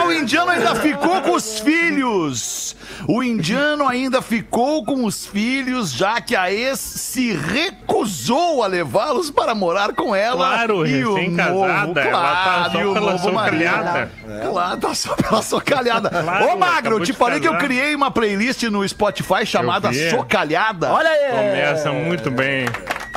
[0.06, 2.76] O indiano ainda ficou com os filhos.
[3.08, 9.30] O indiano ainda ficou com os filhos, já que a ex se recusou a levá-los
[9.32, 10.48] para morar com ela.
[10.48, 13.64] Claro, e o novo, ela tá claro, só e o pela novo marido.
[13.64, 14.12] socalhada.
[14.50, 16.10] Claro, tá só pela socalhada.
[16.10, 19.92] Claro, Ô, Magro, te falei que eu criei uma playlist no Spotify chamada.
[20.10, 20.92] Socalhada.
[20.92, 21.30] Olha aí.
[21.32, 22.66] Começa muito bem.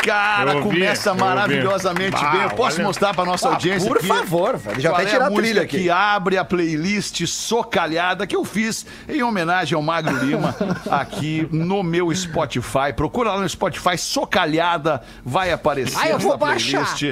[0.02, 2.42] Cara, ouvi, começa maravilhosamente Bah, bem.
[2.42, 2.87] Eu posso olha.
[2.87, 4.06] mostrar pra nossa audiência Por aqui?
[4.06, 4.80] favor, velho.
[4.80, 5.78] Já até é tirar a trilha aqui.
[5.82, 10.54] que abre a playlist Socalhada que eu fiz em homenagem ao Magro Lima
[10.90, 12.92] aqui no meu Spotify.
[12.94, 17.02] Procura lá no Spotify Socalhada, vai aparecer Ah, eu vou essa playlist.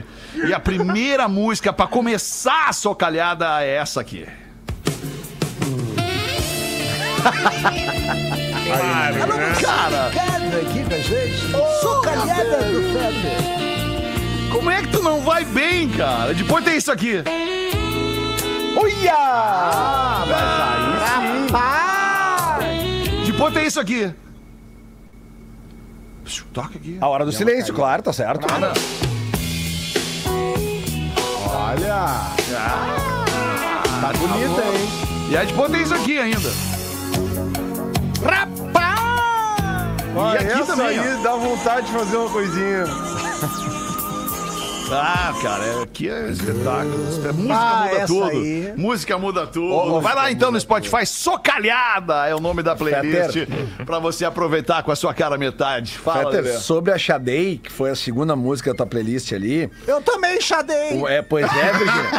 [0.46, 4.27] E a primeira música pra começar a Socalhada é essa aqui.
[8.66, 9.55] Claro, né?
[9.61, 11.81] Cara, Cada aqui com a gente.
[11.81, 14.50] Socalhada do Fetter.
[14.52, 16.35] como é que tu não vai bem, cara?
[16.35, 17.22] Depois tem isso aqui.
[18.76, 20.26] Olha!
[23.24, 24.12] Depois tem isso aqui.
[26.52, 26.98] Toca aqui.
[27.00, 28.46] A hora do silêncio, claro, tá certo.
[31.46, 32.35] Olha!
[34.00, 34.88] Tá bonita, hein?
[35.31, 36.76] E a gente botei isso aqui ainda.
[40.16, 42.85] Olha, aqui essa também, aí dá vontade de fazer uma coisinha.
[44.90, 46.94] Ah, cara, é- aqui é espetáculo.
[47.27, 48.25] É Música Ah, muda tudo.
[48.31, 48.72] aí.
[48.77, 50.01] Música muda tudo.
[50.01, 53.49] Vai lá então no Spotify, Socalhada é o nome da playlist.
[53.85, 55.99] Pra você aproveitar com a sua cara metade.
[55.99, 59.68] Fala, Fetter, sobre a Shadei, que foi a segunda música da tua playlist ali.
[59.87, 61.03] Eu também chadei.
[61.09, 62.11] É, pois é, Virgínia.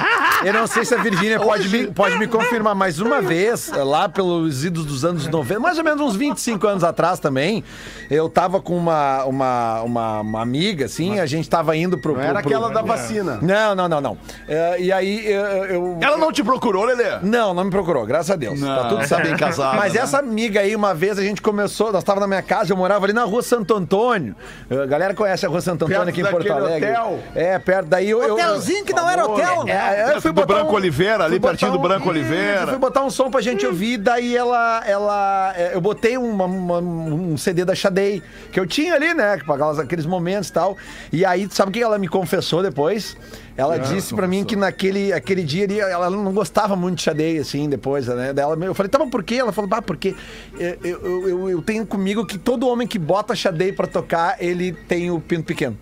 [0.44, 4.10] Eu não sei se a Virgínia pode me, pode me confirmar, mas uma vez, lá
[4.10, 7.64] pelos idos dos anos 90, mais ou menos uns 25 anos atrás também,
[8.10, 12.14] eu tava com uma, uma, uma, uma amiga, assim, a gente tava indo pro.
[12.14, 13.40] Não era pro- pro- aquela da vacina.
[13.42, 14.18] Não, não, não, não.
[14.48, 15.42] É, e aí eu.
[15.66, 17.20] eu- Ela não te procurou, Lelê?
[17.22, 18.60] Não, não me procurou, graças a Deus.
[18.60, 20.02] Não, tá tudo tá casada, Mas né?
[20.02, 23.06] essa amiga aí, uma vez a gente começou, nós tava na minha casa, eu morava
[23.06, 24.36] ali na rua Santo Antônio.
[24.70, 26.90] A galera conhece a rua Santo Antônio Perto aqui em Porto daquele Alegre.
[26.92, 27.20] hotel?
[27.36, 28.22] É, perto daí eu.
[28.24, 29.66] eu- Hotelzinho que não era hotel.
[29.68, 32.62] É, eu fui do botar Branco um- Oliveira, ali fui botar pertinho do Branco Oliveira.
[32.62, 34.84] Eu fui botar um som pra gente ouvir, daí ela.
[34.86, 39.38] ela é, eu botei uma- uma- um CD da Shadei, que eu tinha ali, né?
[39.46, 40.78] Pra aquelas- aqueles momentos e tal.
[41.12, 42.08] E aí, sabe o que ela me
[42.48, 43.18] confessou depois?
[43.56, 47.38] Ela disse pra mim que naquele aquele dia ali, ela não gostava muito de Shadei,
[47.40, 48.32] assim, depois, né?
[48.34, 49.36] Daí ela, eu falei, tá, mas por quê?
[49.36, 50.16] Ela falou, bah, porque
[50.60, 54.72] eu, eu, eu- eu tenho comigo que todo homem que bota Shadei pra tocar, ele
[54.72, 55.78] tem o pinto pequeno.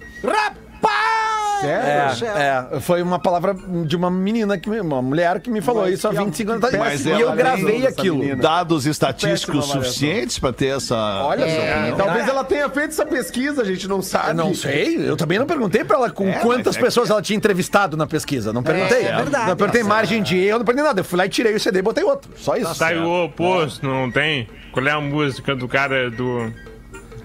[1.66, 2.22] Rapaz!
[2.22, 5.84] É, é, foi uma palavra de uma menina, que me- uma mulher que me falou
[5.84, 6.84] Mas isso há que 25 anos atrás.
[6.84, 8.18] Mas E eu gravei aquilo.
[8.20, 8.42] menina.
[8.42, 10.96] Dados estatísticos Péssima suficientes pra ter essa.
[11.26, 11.96] Olha essa só.
[12.04, 14.32] Talvez ela tenha feito essa pesquisa, a gente não sabe.
[14.32, 17.22] Ah, não sei, eu também não perguntei pra ela com É, quantas é pessoas ela
[17.22, 18.52] tinha entrevistado na pesquisa.
[18.54, 19.06] Não perguntei.
[19.06, 19.50] é verdade.
[19.50, 21.00] Não perguntei margem de erro, não perguntei nada.
[21.02, 22.30] Eu fui lá e tirei o CD e botei outro.
[22.38, 22.74] Só isso.
[22.76, 24.48] Sai o oposto, não tem?
[24.72, 26.52] Qual é a música do cara do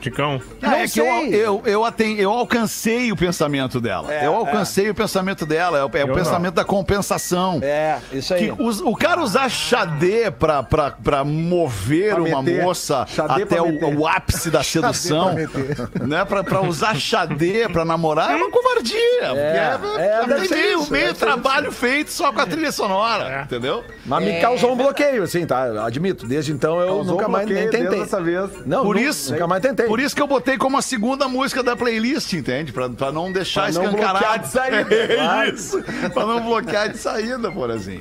[0.00, 0.40] Ticão?
[0.62, 4.12] Ah, é Não que eu, eu, eu, aten- eu alcancei o pensamento dela.
[4.14, 5.78] eu alcancei o pensamento dela.
[5.78, 7.58] É o, é o pensamento da compensação.
[7.62, 8.52] É, isso aí.
[8.58, 13.62] Os- o cara usar xadê pra, pra, pra mover Pra uma moça Xadê até pra
[13.62, 16.24] o, o ápice da sedução, né?
[16.24, 19.00] Pra, pra usar xadê pra namorar é uma covardia.
[19.36, 19.78] é,
[20.18, 23.84] porque meio, ser isso, meio trabalho feito só com a trilha sonora, entendeu?
[24.06, 25.84] Mas me causou um bloqueio, assim, tá?
[25.84, 26.26] Admito.
[26.26, 27.80] Desde então eu Causou nunca um mais nem tentei.
[27.82, 28.50] desde essa vez.
[28.66, 29.86] Não, Por nu- isso, Nunca mais tentei.
[29.90, 32.72] Por isso que eu botei como a segunda música da playlist, entende?
[32.72, 34.18] Pra, pra não deixar Pra não escancarado.
[34.20, 34.90] bloquear de saída.
[35.40, 35.82] É isso.
[36.14, 38.00] pra não bloquear de saída, por assim.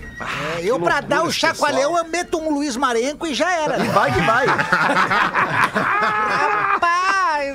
[0.57, 3.79] É, eu, pra dar o chacoalhão, eu meto um Luiz Marenco e já era.
[3.85, 4.45] Vai que vai.
[6.29, 7.53] Rapaz!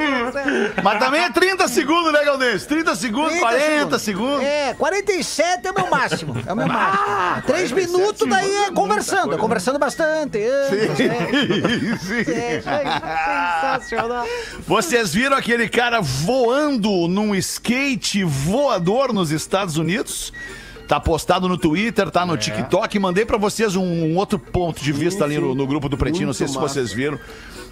[0.82, 2.66] Mas também é 30 segundos, né, Galdense?
[2.66, 4.42] 30 segundos, 30 40 segundos.
[4.44, 6.34] É, 47 é o meu máximo.
[6.46, 7.42] É o meu máximo.
[7.46, 9.34] Três minutos daí é conversando.
[9.34, 10.38] É conversando bastante.
[10.38, 10.94] É, Sim,
[11.98, 12.30] sim.
[12.30, 12.60] é, é
[13.78, 14.23] sensacional.
[14.66, 20.32] Vocês viram aquele cara voando num skate voador nos Estados Unidos?
[20.86, 22.98] Tá postado no Twitter, tá no TikTok.
[22.98, 26.26] Mandei pra vocês um, um outro ponto de vista ali no, no grupo do Pretinho,
[26.26, 27.18] não sei se vocês viram.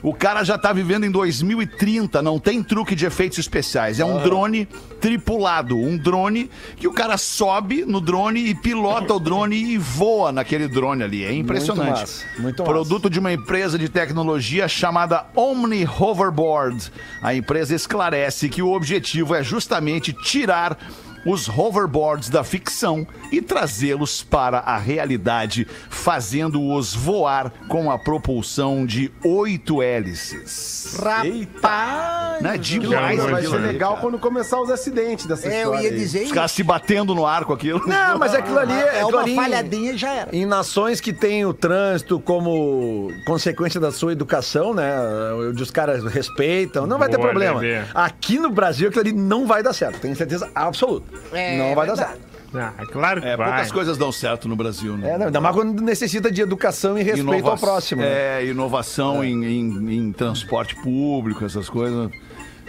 [0.02, 4.00] O cara já tá vivendo em 2030, não tem truque de efeitos especiais.
[4.00, 4.66] É um drone
[5.00, 10.32] tripulado, um drone que o cara sobe no drone e pilota o drone e voa
[10.32, 11.24] naquele drone ali.
[11.24, 12.00] É impressionante.
[12.00, 12.72] massa, muito massa.
[12.72, 16.90] Produto de uma empresa de tecnologia chamada Omni Hoverboard.
[17.22, 20.78] A empresa esclarece que o objetivo é justamente tirar
[21.24, 29.10] os hoverboards da ficção e trazê-los para a realidade, fazendo-os voar com a propulsão de
[29.24, 30.96] oito hélices.
[30.98, 32.42] Rapaz!
[32.42, 35.82] Não é demais Vai ser ali, legal quando começar os acidentes dessa É, eu história.
[35.82, 35.96] ia aí.
[35.98, 37.80] dizer caras se batendo no ar com aquilo.
[37.86, 40.34] Não, mas aquilo ali é, É uma falhadinha e já era.
[40.34, 44.92] Em nações que têm o trânsito como consequência da sua educação, né?
[45.50, 47.60] Onde os caras respeitam, não vai ter problema.
[47.60, 47.82] Lelê.
[47.94, 51.11] Aqui no Brasil aquilo ali não vai dar certo, tenho certeza absoluta.
[51.32, 52.18] É, não vai dar verdade.
[52.18, 52.32] certo.
[52.54, 53.48] Ah, claro que É, vai.
[53.48, 55.12] poucas coisas dão certo no Brasil, né?
[55.12, 58.02] É, não, ainda mais quando necessita de educação e respeito Inova- ao próximo.
[58.02, 58.40] né?
[58.42, 62.10] É, inovação Em, em- em transporte público, essas coisas.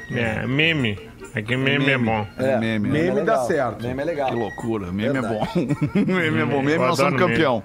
[0.10, 0.98] É, meme.
[1.36, 2.26] Aqui meme é bom.
[2.38, 2.88] É, meme.
[2.90, 3.00] né?
[3.04, 3.82] Meme é dá certo.
[3.86, 4.30] Meme é legal.
[4.30, 4.86] Que loucura.
[4.92, 5.36] Meme Verdade.
[5.36, 5.48] é bom.
[6.14, 6.62] meme é bom.
[6.62, 7.64] Meme nós somos adoro meme.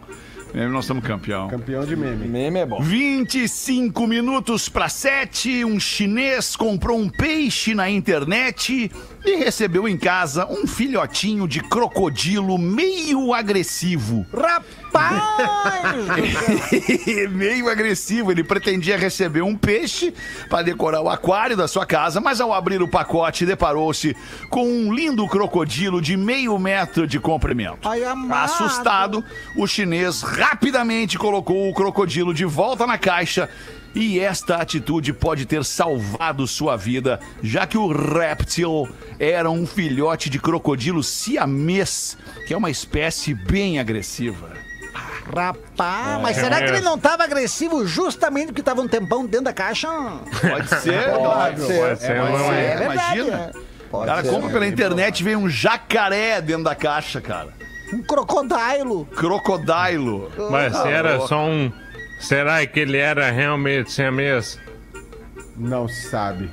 [0.54, 1.48] Meme nós somos campeão.
[1.48, 2.26] Campeão de meme.
[2.26, 2.80] Meme é bom.
[2.80, 8.90] 25 minutos para 7, um chinês comprou um peixe na internet
[9.24, 14.26] e recebeu em casa um filhotinho de crocodilo meio agressivo.
[14.32, 14.88] Rapaz!
[17.31, 18.31] meio agressivo.
[18.31, 20.12] Ele pretendia receber um peixe
[20.48, 24.16] para decorar o aquário da sua casa, mas ao abrir o pacote deparou-se
[24.51, 27.88] com um lindo crocodilo de meio metro de comprimento.
[27.88, 28.03] Ai.
[28.31, 29.24] Assustado,
[29.57, 33.48] o chinês rapidamente colocou o crocodilo de volta na caixa
[33.94, 40.31] E esta atitude pode ter salvado sua vida, já que o réptil era um filhote
[40.31, 44.67] de crocodilo siamês, que é uma espécie bem agressiva.
[45.34, 49.52] Rapaz, mas será que ele não tava agressivo justamente porque tava um tempão dentro da
[49.52, 49.88] caixa?
[49.88, 51.80] Pode ser, Pode ser.
[51.80, 52.64] Pode ser, Pode não ser, é.
[52.72, 53.52] É verdade, imagina.
[53.54, 53.68] é.
[53.90, 57.48] O cara compra pela internet e vem um jacaré dentro da caixa, cara.
[57.92, 59.06] Um crocodilo.
[59.16, 60.30] Crocodilo.
[60.50, 61.72] Mas se era só um.
[62.20, 64.58] Será que ele era realmente siamês?
[65.56, 66.50] Não se sabe.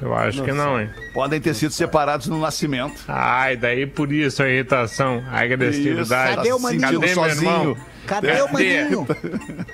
[0.00, 0.88] Eu acho que não, hein?
[1.12, 3.02] Podem ter sido separados no nascimento.
[3.08, 6.36] Ai, daí por isso a irritação, a agressividade.
[6.36, 6.80] Cadê o maninho?
[6.82, 7.50] Cadê meu sozinho.
[7.50, 7.76] irmão?
[8.06, 8.42] Cadê Cadê?
[8.42, 9.06] o maninho?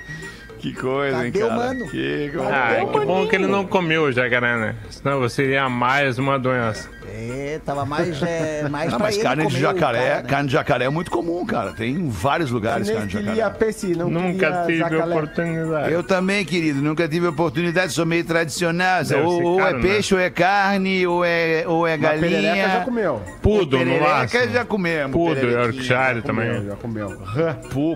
[0.57, 1.59] Que coisa, hein, Cadê o cara?
[1.59, 1.87] mano?
[1.91, 2.49] Que coisa.
[2.49, 4.75] Ah, que bom que ele não comeu o jacaré, né?
[4.89, 6.89] Senão você iria mais uma doença.
[7.17, 10.27] É, tava mais, é, mais Não, mas carne de jacaré, cara, né?
[10.29, 11.71] carne de jacaré é muito comum, cara.
[11.71, 13.55] Tem em vários lugares carne de queria jacaré.
[13.57, 15.05] peixe, não Nunca queria tive jacaré.
[15.05, 15.91] oportunidade.
[15.93, 19.01] Eu também, querido, nunca tive oportunidade, sou meio tradicional.
[19.23, 19.87] Ou, ou caro, é né?
[19.87, 22.81] peixe, ou é carne, ou é, ou é Mas perereca já galinha.
[22.85, 23.21] comeu.
[23.41, 24.49] Pudo, no máximo.
[24.51, 25.11] já comemos.
[25.11, 25.45] Pudo.
[25.49, 26.47] Yorkshire também.
[26.49, 27.17] Comeu, já comeu.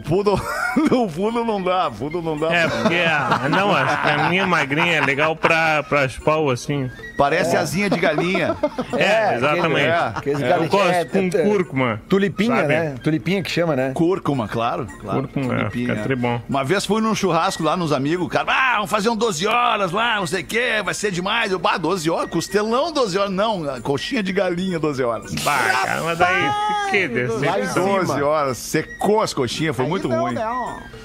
[0.05, 0.33] Pudo,
[0.95, 2.53] o pudo não dá, pudo não dá.
[2.53, 3.81] É, porque a, não, a,
[4.25, 6.89] a minha magrinha é legal pra, pra pau assim.
[7.17, 8.55] Parece asinha de galinha.
[8.97, 9.87] É, exatamente.
[9.87, 10.11] é.
[10.15, 12.01] Aqueles Eu galinha- gosto é, com é, é, cúrcuma.
[12.09, 12.67] Tulipinha, sabe?
[12.67, 12.95] né?
[13.03, 13.91] Tulipinha que chama, né?
[13.93, 14.87] Cúrcuma, claro.
[14.99, 15.21] claro.
[15.27, 16.41] Cúrcuma, é, fica tribom.
[16.47, 19.45] Uma vez fui num churrasco lá nos amigos, o cara, ah, vamos fazer um 12
[19.47, 21.51] horas lá, não sei o quê, vai ser demais.
[21.51, 23.31] Eu, bah, 12 horas, costelão 12 horas.
[23.31, 25.33] Não, coxinha de galinha 12 horas.
[25.43, 26.51] Bah, cara, mas daí
[26.91, 27.97] que decepção.
[27.97, 30.33] 12 horas, secou as coxinhas, foi muito não, ruim.
[30.33, 30.98] Não.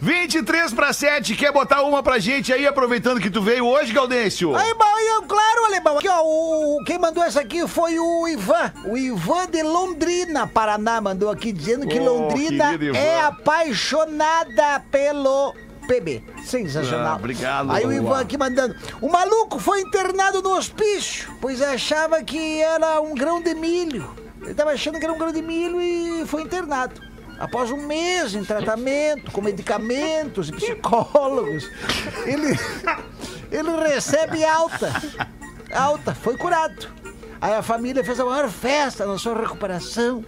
[0.00, 4.56] 23 para 7, quer botar uma pra gente aí, aproveitando que tu veio hoje, Gaudêncio?
[4.56, 5.98] Aí, eu, claro, Alemão.
[5.98, 8.72] Aqui, ó, o, quem mandou essa aqui foi o Ivan.
[8.86, 15.54] O Ivan de Londrina, Paraná, mandou aqui dizendo que Oh, Londrina é apaixonada pelo
[15.86, 16.22] PB.
[16.44, 17.14] Sensacional.
[17.14, 18.04] Ah, obrigado, Aí o Ivan.
[18.06, 18.74] Ivan aqui mandando.
[19.02, 24.14] O maluco foi internado no hospício, pois achava que era um grão de milho.
[24.42, 27.09] Ele tava achando que era um grão de milho e foi internado.
[27.40, 31.70] Após um mês em tratamento, com medicamentos e psicólogos,
[32.26, 32.54] ele,
[33.50, 34.92] ele recebe alta.
[35.72, 36.86] Alta, foi curado.
[37.40, 40.22] Aí a família fez a maior festa na sua recuperação.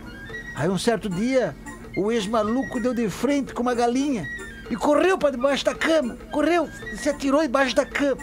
[0.57, 1.55] Aí um certo dia,
[1.99, 4.27] o ex-maluco deu de frente com uma galinha
[4.71, 6.17] e correu para debaixo da cama.
[6.31, 8.23] Correu, se atirou debaixo da cama.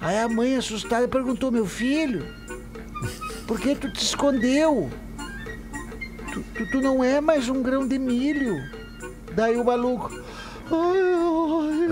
[0.00, 2.24] Aí a mãe, assustada, perguntou: Meu filho,
[3.48, 4.88] por que tu te escondeu?
[6.34, 8.56] Tu, tu, tu não é mais um grão de milho.
[9.36, 10.10] Daí o maluco.
[10.68, 11.88] Ai, ai,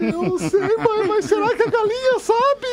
[0.00, 2.66] eu não sei, mãe, mas será que a galinha sabe?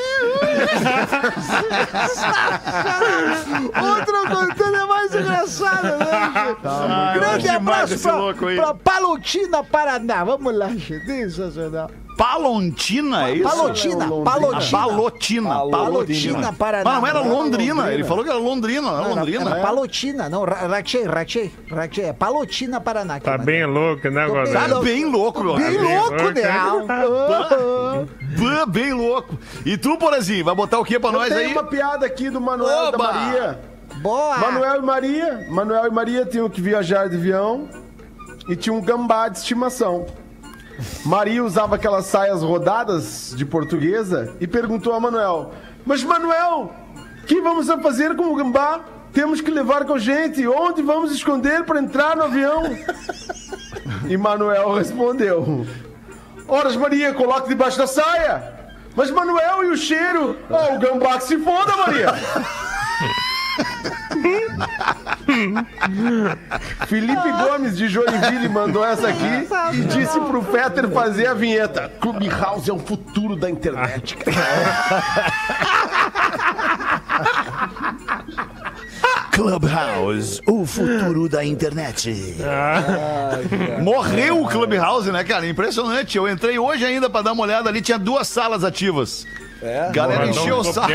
[3.80, 6.56] Outra contando é mais engraçada, né?
[6.64, 10.24] Um grande abraço pra, pra Palotina, Paraná.
[10.24, 11.06] Vamos lá, gente.
[11.06, 11.92] Sensacional.
[12.18, 13.44] Palontina, é isso?
[13.44, 14.72] Palotina, Palotina.
[14.72, 15.50] Palotina.
[15.70, 16.84] Palotina, Paraná.
[16.84, 19.52] Mas não era Londrina, ele falou que era Londrina, não Londrina.
[19.52, 23.20] era Palotina, não, Ra- Ratchei, Ratchei, Ratchei, é Palotina, Paraná.
[23.20, 24.54] Tá bem louco, né, Godel?
[24.54, 25.56] Tá bem louco, meu.
[25.56, 26.34] Bem bem louco, né?
[28.68, 29.38] Bem louco.
[29.66, 31.52] E tu, Porazinho, vai botar o que pra nós Tem aí?
[31.54, 33.60] uma piada aqui do Manuel da Maria.
[34.02, 34.38] Boa!
[34.38, 35.48] Manuel e Maria.
[35.50, 37.68] Manuel e Maria tinham que viajar de avião
[38.50, 40.06] e tinha um gambá de estimação.
[41.06, 45.52] Maria usava aquelas saias rodadas de portuguesa e perguntou a Manuel:
[45.86, 46.74] Mas Manuel,
[47.26, 48.82] que vamos fazer com o gambá?
[49.14, 50.46] Temos que levar com a gente.
[50.48, 52.64] Onde vamos esconder para entrar no avião?
[54.08, 55.66] E Manuel respondeu:
[56.48, 58.56] Horas, Maria, coloque debaixo da saia.
[58.96, 60.38] Mas Manuel e o cheiro?
[60.50, 62.08] Oh, o gambá que se foda, Maria.
[66.88, 71.92] Felipe Gomes de Joinville mandou essa aqui e disse pro Fetter fazer a vinheta.
[72.00, 74.18] Clubhouse é o futuro da internet.
[79.32, 82.36] Clubhouse, o futuro da internet.
[83.84, 85.48] Morreu o Clubhouse, né, cara?
[85.48, 86.18] Impressionante.
[86.18, 89.28] Eu entrei hoje ainda pra dar uma olhada ali, tinha duas salas ativas.
[89.62, 89.92] É.
[89.92, 90.92] Galera encheu o saco.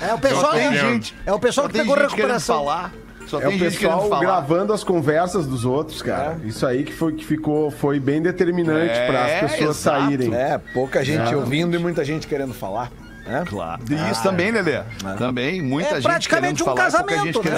[0.00, 1.14] É o pessoal, é, gente.
[1.26, 2.56] é o pessoal Só que tem pegou recuperação.
[2.58, 2.92] falar.
[3.26, 4.20] Só É tem o pessoal falar.
[4.20, 6.38] gravando as conversas dos outros, cara.
[6.44, 10.00] Isso aí que foi que ficou foi bem determinante É, para as pessoas exato.
[10.02, 10.34] saírem.
[10.34, 12.90] É, pouca gente ouvindo e muita gente querendo falar.
[13.26, 13.42] né?
[13.48, 13.80] Claro.
[14.12, 14.82] Isso também, Lelê.
[15.16, 17.52] Também, muita É gente praticamente querendo um falar, casamento, ouvir.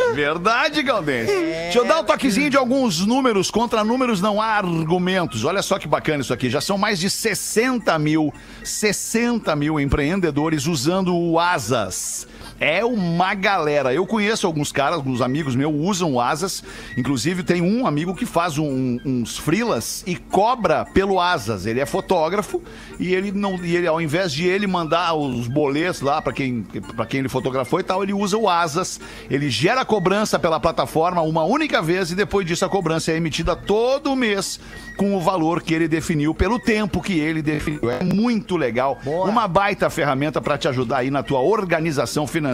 [0.00, 0.14] é.
[0.14, 1.32] Verdade, Galdense.
[1.32, 3.50] Deixa eu dar um toquezinho de alguns números.
[3.50, 5.44] Contra números não há argumentos.
[5.44, 6.48] Olha só que bacana isso aqui.
[6.48, 8.32] Já são mais de 60 mil,
[8.64, 12.26] 60 mil empreendedores usando o Asas.
[12.58, 13.92] É uma galera.
[13.92, 16.62] Eu conheço alguns caras, alguns amigos meus usam o Asas.
[16.96, 21.66] Inclusive, tem um amigo que faz um- uns frilas e cobra pelo Asas.
[21.66, 22.62] Ele é fotógrafo
[22.98, 23.56] e ele não.
[23.62, 26.62] E ele, ao invés de ele mandar os boletos lá para quem,
[26.96, 28.98] pra quem ele fotografou e tal, ele usa o Asas.
[29.30, 33.54] Ele gera cobrança pela plataforma uma única vez e depois disso a cobrança é emitida
[33.54, 34.58] todo mês
[34.96, 37.90] com o valor que ele definiu, pelo tempo que ele definiu.
[37.90, 38.98] É muito legal.
[39.28, 42.45] Uma baita ferramenta para te ajudar aí na tua organização financeira.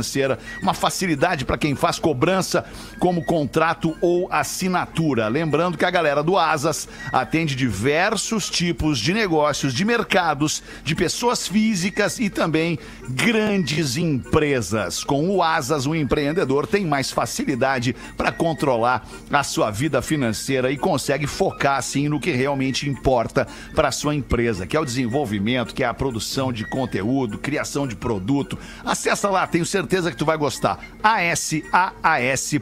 [0.63, 2.65] Uma facilidade para quem faz cobrança
[2.99, 5.29] como contrato ou assinatura.
[5.29, 11.47] Lembrando que a galera do Asas atende diversos tipos de negócios, de mercados, de pessoas
[11.47, 12.79] físicas e também
[13.09, 15.05] grandes empresas.
[15.05, 20.77] Com o Asas, o empreendedor tem mais facilidade para controlar a sua vida financeira e
[20.77, 25.83] consegue focar assim no que realmente importa para sua empresa, que é o desenvolvimento, que
[25.83, 28.59] é a produção de conteúdo, criação de produto.
[28.85, 30.81] Acessa lá, tenho certeza que tu vai gostar.
[31.03, 32.59] asaas.com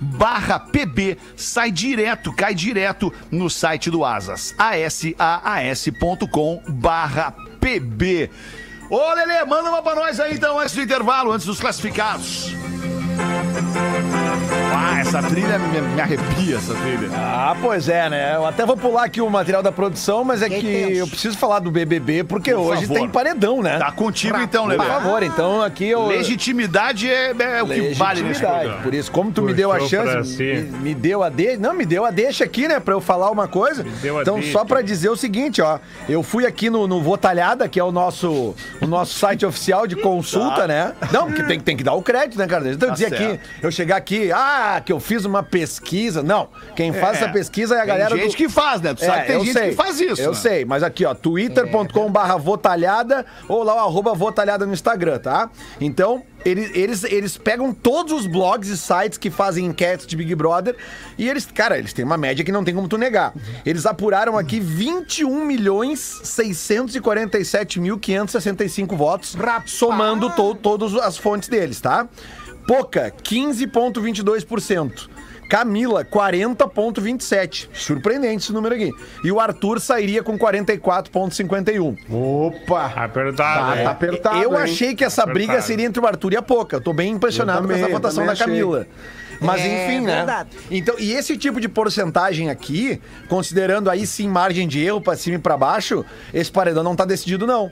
[0.00, 1.18] barra pb.
[1.36, 4.54] Sai direto, cai direto no site do Asas.
[4.58, 8.30] asaas.com barra pb.
[8.90, 12.52] Ô, Lelê, manda uma pra nós aí então, antes do intervalo, antes dos classificados.
[14.74, 17.08] Ah, essa trilha me, me arrepia, essa trilha.
[17.14, 18.34] Ah, pois é, né?
[18.36, 20.92] Eu até vou pular aqui o material da produção, mas é que tenso.
[21.00, 22.94] eu preciso falar do BBB porque Por hoje favor.
[22.98, 23.78] tem paredão, né?
[23.78, 24.82] Tá contigo então, Lelê.
[24.82, 26.06] Por favor, então aqui eu.
[26.06, 28.58] Legitimidade é, é o que vale nesse Legitimidade.
[28.60, 28.82] programa.
[28.82, 30.42] Por isso, como tu me deu a Puxou pra chance, si.
[30.42, 31.58] me, me deu a deixa.
[31.58, 33.84] Não, me deu a deixa aqui, né, pra eu falar uma coisa.
[34.00, 34.52] deu a Então, deixa.
[34.52, 35.78] só pra dizer o seguinte, ó.
[36.08, 39.96] Eu fui aqui no, no Votalhada, que é o nosso, o nosso site oficial de
[39.96, 40.92] consulta, né?
[41.12, 42.62] Não, porque tem, tem que dar o crédito, né, cara?
[42.70, 43.40] Então, eu Tá dizer aqui, certo.
[43.62, 46.22] eu chegar aqui, ah, que eu fiz uma pesquisa.
[46.22, 47.24] Não, quem faz É.
[47.24, 48.36] essa pesquisa é a galera Tem gente do...
[48.36, 48.94] que faz, né?
[48.94, 50.22] Tu sabe que tem eu gente sei, que faz isso.
[50.22, 50.36] Eu né?
[50.36, 55.50] sei, mas aqui, ó, twitter.com barra votalhada ou lá o arroba votalhada no Instagram, tá?
[55.80, 60.34] Então, eles, eles, eles pegam todos os blogs e sites que fazem enquetes de Big
[60.34, 60.76] Brother
[61.16, 63.32] e eles, cara, eles têm uma média que não tem como tu negar.
[63.64, 71.80] Eles apuraram aqui 21 milhões 647 mil 565 votos, somando to, todas as fontes deles,
[71.80, 72.08] tá?
[72.66, 75.08] Pouca, 15,22%.
[75.48, 77.68] Camila, 40,27.
[77.74, 78.90] Surpreendente esse número aqui.
[79.22, 81.98] E o Arthur sairia com 44,51.
[82.10, 82.86] Opa!
[82.96, 83.36] Apertado.
[83.36, 83.84] Tá, hein?
[83.84, 84.42] tá apertado.
[84.42, 84.62] Eu hein?
[84.62, 85.66] achei que essa briga Apertado.
[85.66, 86.76] seria entre o Arthur e a Poca.
[86.76, 88.34] Eu tô bem impressionado também, com essa votação da.
[88.34, 88.86] Camila.
[89.42, 90.16] Mas É enfim, né?
[90.18, 90.50] verdade.
[90.70, 92.98] Então, e esse tipo de porcentagem aqui,
[93.28, 96.02] considerando aí sim margem de erro pra cima e pra baixo,
[96.32, 97.70] esse paredão não tá decidido não.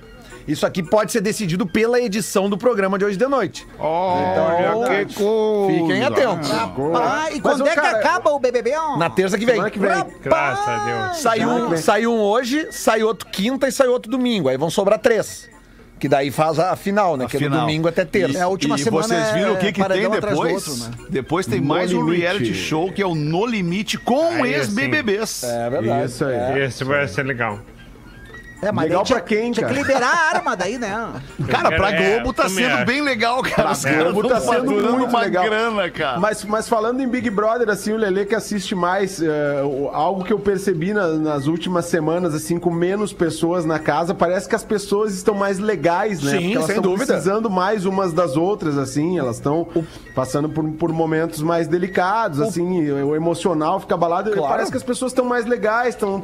[0.49, 3.67] Isso aqui pode ser decidido pela edição do programa de hoje de noite.
[3.79, 5.81] Olha Então, que coisa.
[5.81, 6.51] Fiquem atentos.
[6.51, 8.73] Ah, e quando é que cara, acaba o BBB?
[8.99, 9.63] Na terça que vem.
[9.71, 9.91] Que vem.
[10.23, 11.19] Graças a Deus.
[11.19, 14.49] Saiu, um, saiu um hoje, saiu outro quinta e saiu outro domingo.
[14.49, 15.49] Aí vão sobrar três.
[15.99, 17.27] Que daí faz a, a final, né?
[17.29, 18.39] que é do domingo até terça.
[18.39, 20.43] É, a última e semana vocês viram o que, é que tem paredão atrás do
[20.45, 20.69] depois?
[20.69, 20.91] outro, né?
[21.11, 22.21] Depois tem No mais um Limite.
[22.23, 25.45] reality show que é o No Limite com Aí, ex-BBBs.
[25.45, 26.07] É verdade.
[26.07, 26.63] Isso aí.
[26.63, 27.59] Esse vai ser legal.
[28.63, 29.87] É, mas Legal tinha- pra quem, Tinha que cara?
[29.87, 31.13] liberar a arma daí, né?
[31.49, 32.85] Cara, pra É, Globo tá sendo acho.
[32.85, 33.73] bem legal, cara.
[33.73, 35.45] Os caras Globo tão tá sendo muito uma legal.
[35.45, 36.19] grana, cara.
[36.21, 39.21] Mas, mas falando em Big Brother, assim, o Lele que assiste mais,
[39.65, 44.15] o- algo que eu percebi na- nas últimas semanas, assim, com menos pessoas na casa,
[44.15, 46.33] parece que as pessoas estão mais legais, né?
[46.33, 47.07] Sim, Porque elas sem estão dúvida.
[47.15, 49.67] precisando mais umas das outras, assim, elas estão
[50.15, 54.31] passando por, por momentos mais delicados, assim, e o emocional fica abalado.
[54.33, 54.49] Claro.
[54.53, 56.21] Parece que as pessoas estão mais legais, estão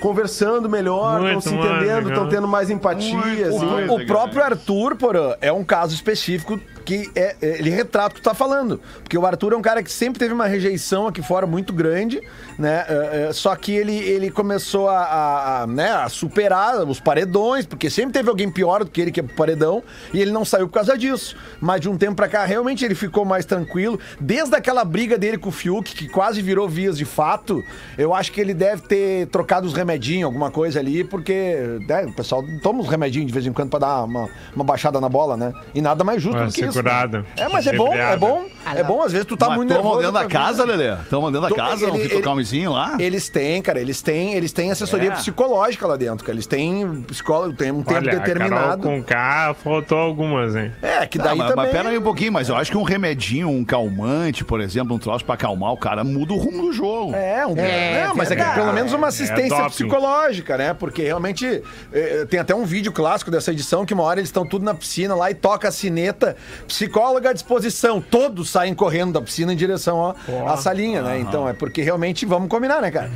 [0.00, 3.66] conversando melhor, estão se entendendo, estão tendo mais empatia, Muito assim.
[3.66, 8.14] O legal, próprio Arthur, porã, é um caso específico que é, é- ele retrata o
[8.14, 8.80] que tu tá falando.
[9.02, 12.20] Porque o Arthur é um cara que sempre teve uma rejeição aqui fora muito grande,
[12.58, 12.84] né?
[12.88, 17.66] É, é, só que ele, ele começou a, a- a, né, a superar os paredões,
[17.66, 20.44] porque sempre teve alguém pior do que ele que é pro paredão, e ele não
[20.44, 21.36] saiu por causa disso.
[21.60, 23.98] Mas de um tempo pra cá, realmente ele ficou mais tranquilo.
[24.20, 27.62] Desde aquela briga dele com o Fiuk, que quase virou vias de fato,
[27.96, 31.56] eu acho que ele deve ter trocado os remedinhos, alguma coisa ali, porque
[31.88, 35.00] né, o pessoal toma uns remedinhos de vez em quando pra dar uma, uma baixada
[35.00, 35.52] na bola, né?
[35.74, 36.71] E nada mais justo do que isso.
[36.72, 37.18] Segurada.
[37.20, 37.24] né?
[37.36, 38.44] É, mas é bom, é bom.
[38.76, 39.96] É bom, às vezes tu tá Mas muito nervoso.
[39.98, 40.92] dentro da pra- casa, Lelê?
[40.94, 41.82] Estão dentro da Tô- casa?
[41.84, 42.96] Ele- um ele- vizinho lá?
[43.00, 45.14] Eles têm, cara, eles têm, eles têm assessoria É.
[45.16, 46.36] psicológica lá dentro, cara.
[46.36, 48.82] Eles têm psicólogo, tem um tempo Olha, a determinado.
[48.82, 50.70] com K faltou algumas, hein?
[50.80, 51.64] É, que daí mas, também.
[51.66, 54.94] mas pera aí um pouquinho, mas eu acho que um remedinho, um calmante, por exemplo,
[54.94, 57.14] um troço pra acalmar o cara, muda o rumo do jogo.
[57.16, 59.70] É, um, É, não, mas é que pelo menos uma assistência doping.
[59.70, 60.72] psicológica, né?
[60.72, 61.62] Porque realmente
[61.92, 64.72] eh, tem até um vídeo clássico dessa edição que uma hora eles estão tudo na
[64.74, 69.56] piscina lá e toca a sineta, psicóloga à disposição, todos saem correndo da piscina em
[69.56, 70.14] direção
[70.46, 71.18] à salinha, né?
[71.20, 73.10] Então é porque realmente vamos combinar, né, cara?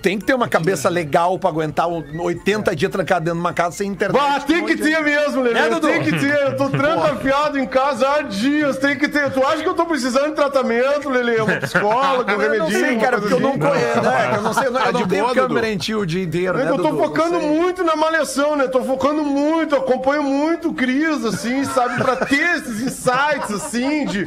[0.00, 3.52] Tem que ter uma cabeça legal pra aguentar um 80 dias trancado dentro de uma
[3.52, 4.20] casa sem internet.
[4.20, 5.58] Bah, tem que ter mesmo, Lelê.
[5.58, 5.86] É, Dudu?
[5.88, 6.40] tem que ter.
[6.42, 8.78] Eu tô trancafiado em casa há dias.
[8.78, 9.30] Tem que ter.
[9.30, 11.40] Tu acha que eu tô precisando de tratamento, Lelê?
[11.42, 12.80] Um psicólogo, um Eu remedinho?
[12.80, 13.58] não sei, cara, porque eu não assim?
[13.58, 14.32] conheço, né?
[14.36, 16.58] Eu não sei, eu não, eu Tá não tenho câmera em ti o dia inteiro,
[16.58, 18.66] É né, eu tô focando muito na malhação, né?
[18.68, 22.02] Tô focando muito, acompanho muito o Cris, assim, sabe?
[22.02, 24.24] Pra ter esses insights, assim, de,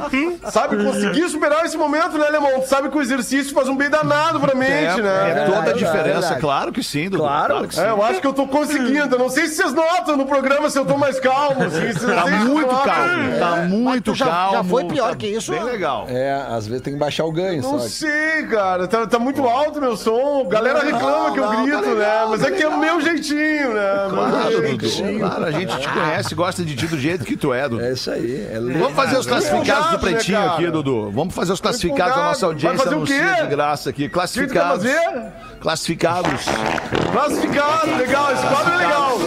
[0.50, 2.60] sabe, conseguir superar esse momento, né, Alemão?
[2.60, 5.30] Tu sabe que o exercício faz um bem danado pra mente, né?
[5.30, 7.22] É toda a verdade, diferença, claro que sim, Dudu.
[7.22, 7.68] Claro.
[7.68, 7.80] que sim.
[7.80, 9.14] É, eu acho que eu tô conseguindo.
[9.14, 11.92] Eu não sei se vocês notam no programa se eu tô mais calmo, assim.
[11.92, 12.84] Se Tá vocês muito notam.
[12.94, 14.52] calmo, tá muito já- calmo.
[14.56, 15.70] já foi pior tá que isso, Bem né?
[15.72, 16.06] legal.
[16.08, 17.88] É, às vezes tem que baixar o ganho, Não só.
[17.88, 18.86] sei, cara.
[18.88, 20.46] Tá, tá muito alto meu som.
[20.48, 22.26] Galera reclama que eu não, tá grito, legal, né?
[22.30, 24.06] Mas tá é que é o meu jeitinho, né?
[24.10, 24.86] Claro, Meu Dudu.
[24.88, 25.18] jeitinho.
[25.20, 27.82] Claro, a gente te conhece, gosta de ti do jeito que tu é, Dudu.
[27.84, 28.46] É isso aí.
[28.50, 31.10] É Vamos fazer os classificados do né, Pretinho aqui, Dudu.
[31.10, 33.42] Vamos fazer os classificados da nossa audiência fazer o anuncia quê?
[33.42, 34.06] de graça aqui.
[34.06, 36.44] O que tu quer Classificados.
[36.44, 37.10] Classificados.
[37.12, 38.32] Classificado, legal.
[38.32, 39.18] Esse quadro é legal.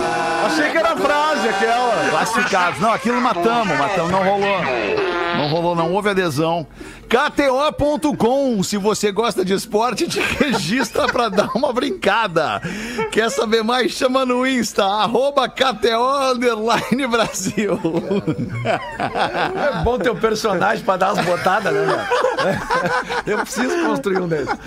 [0.47, 2.09] Achei que era frase aquela.
[2.09, 2.79] Classificados.
[2.79, 4.11] Não, aquilo matamos, matamos.
[4.11, 4.57] Não rolou.
[5.37, 6.67] Não rolou, não houve adesão.
[7.07, 12.59] KTO.com, se você gosta de esporte, te registra pra dar uma brincada.
[13.11, 13.91] Quer saber mais?
[13.91, 16.33] Chama no Insta, arroba KTO
[17.09, 17.79] Brasil.
[19.55, 22.07] É bom ter um personagem pra dar as botadas, né?
[23.27, 24.57] Eu preciso construir um desses.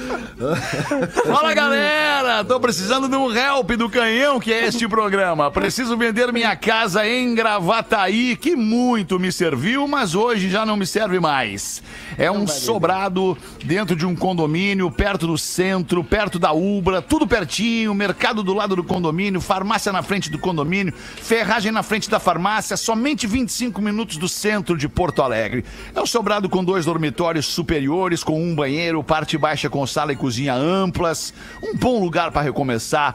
[1.27, 5.51] Fala galera, tô precisando de um help do canhão que é este programa.
[5.51, 10.87] Preciso vender minha casa em Gravataí, que muito me serviu, mas hoje já não me
[10.87, 11.83] serve mais.
[12.17, 17.95] É um sobrado dentro de um condomínio, perto do centro, perto da Ubra, tudo pertinho,
[17.95, 22.77] mercado do lado do condomínio, farmácia na frente do condomínio, ferragem na frente da farmácia,
[22.77, 25.65] somente 25 minutos do centro de Porto Alegre.
[25.95, 30.17] É um sobrado com dois dormitórios superiores, com um banheiro, parte baixa com sala e
[30.17, 33.15] cozinha amplas, um bom lugar para recomeçar.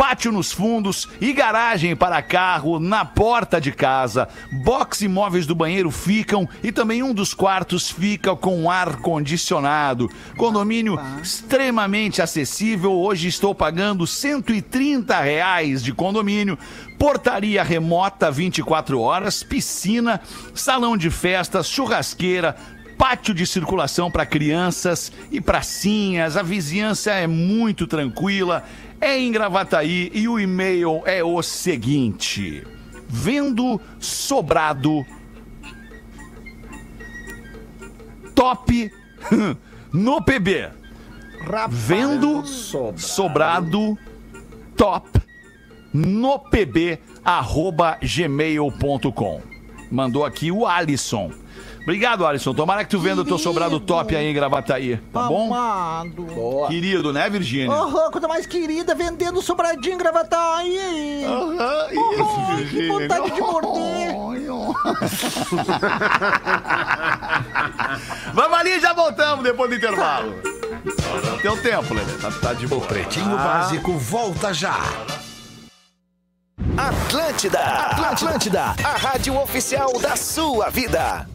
[0.00, 4.26] Pátio nos fundos e garagem para carro na porta de casa.
[4.50, 10.10] Box e móveis do banheiro ficam e também um dos quartos fica com ar condicionado.
[10.38, 12.92] Condomínio extremamente acessível.
[12.92, 16.58] Hoje estou pagando 130 reais de condomínio.
[16.98, 20.18] Portaria remota 24 horas, piscina,
[20.54, 22.56] salão de festas, churrasqueira,
[22.96, 26.38] pátio de circulação para crianças e pracinhas.
[26.38, 28.64] A vizinhança é muito tranquila.
[29.00, 32.66] É em Gravataí e o e-mail é o seguinte:
[33.08, 35.04] vendo sobrado
[38.34, 38.92] top
[39.92, 40.70] no PB.
[41.70, 43.98] Vendo sobrado
[44.76, 45.20] top
[45.92, 49.42] no pb arroba gmail.com.
[49.90, 51.32] Mandou aqui o Alisson.
[51.82, 52.54] Obrigado, Alisson.
[52.54, 55.52] Tomara que tu venda o teu sobrado top aí em Gravataí, tá bom?
[55.52, 56.26] Amado.
[56.68, 57.72] Querido, né, Virgínia?
[57.74, 61.24] Aham, coisa mais querida, vendendo sobradinho gravatar aí.
[61.24, 64.10] Aham, Ai, que vontade de morder.
[68.34, 70.34] Vamos ali e já voltamos depois do intervalo.
[71.42, 72.12] Teu tempo, Lelê.
[72.14, 72.84] Tá, tá de boa.
[72.86, 74.78] Pretinho Básico volta já.
[76.76, 81.26] Atlântida, Atlântida, a rádio oficial da sua vida.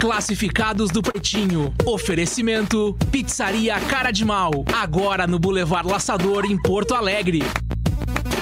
[0.00, 1.74] Classificados do Pretinho.
[1.84, 4.64] Oferecimento: Pizzaria Cara de Mal.
[4.74, 7.42] Agora no Boulevard Laçador, em Porto Alegre.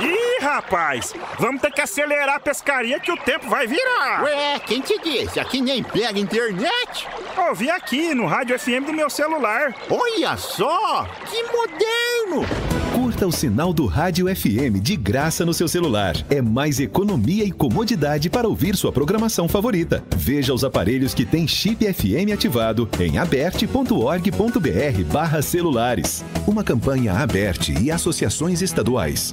[0.00, 4.22] Ih, rapaz, vamos ter que acelerar a pescaria que o tempo vai virar.
[4.22, 5.40] Ué, quem te disse?
[5.40, 7.06] Aqui nem pega internet.
[7.48, 9.74] Ouvi aqui no rádio FM do meu celular.
[9.90, 12.78] Olha só, que moderno!
[12.94, 16.16] Curta o sinal do Rádio FM de graça no seu celular.
[16.28, 20.02] É mais economia e comodidade para ouvir sua programação favorita.
[20.16, 26.24] Veja os aparelhos que têm chip FM ativado em aberte.org.br barra celulares.
[26.46, 29.32] Uma campanha aberte e associações estaduais.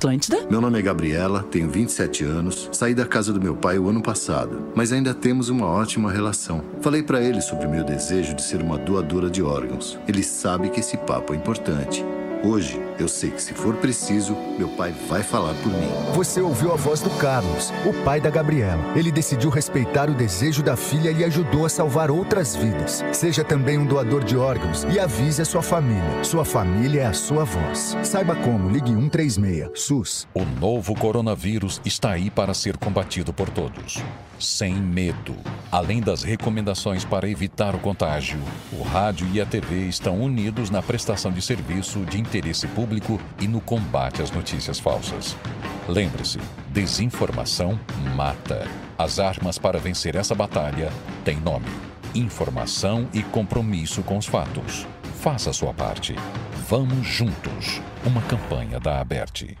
[0.00, 0.46] Atlântida?
[0.50, 4.00] Meu nome é Gabriela, tenho 27 anos, saí da casa do meu pai o ano
[4.00, 6.64] passado, mas ainda temos uma ótima relação.
[6.80, 9.98] Falei pra ele sobre o meu desejo de ser uma doadora de órgãos.
[10.08, 12.02] Ele sabe que esse papo é importante.
[12.42, 15.90] Hoje, eu sei que se for preciso, meu pai vai falar por mim.
[16.14, 18.96] Você ouviu a voz do Carlos, o pai da Gabriela.
[18.96, 23.04] Ele decidiu respeitar o desejo da filha e ajudou a salvar outras vidas.
[23.12, 26.24] Seja também um doador de órgãos e avise a sua família.
[26.24, 27.94] Sua família é a sua voz.
[28.02, 30.26] Saiba como, ligue 136, SUS.
[30.32, 34.02] O novo coronavírus está aí para ser combatido por todos.
[34.38, 35.36] Sem medo.
[35.70, 38.40] Além das recomendações para evitar o contágio,
[38.72, 43.48] o rádio e a TV estão unidos na prestação de serviço de interesse público e
[43.48, 45.36] no combate às notícias falsas.
[45.88, 47.78] Lembre-se, desinformação
[48.14, 48.66] mata.
[48.96, 50.92] As armas para vencer essa batalha
[51.24, 51.66] têm nome:
[52.14, 54.86] informação e compromisso com os fatos.
[55.16, 56.14] Faça a sua parte.
[56.68, 57.82] Vamos juntos.
[58.06, 59.58] Uma campanha da Aberte.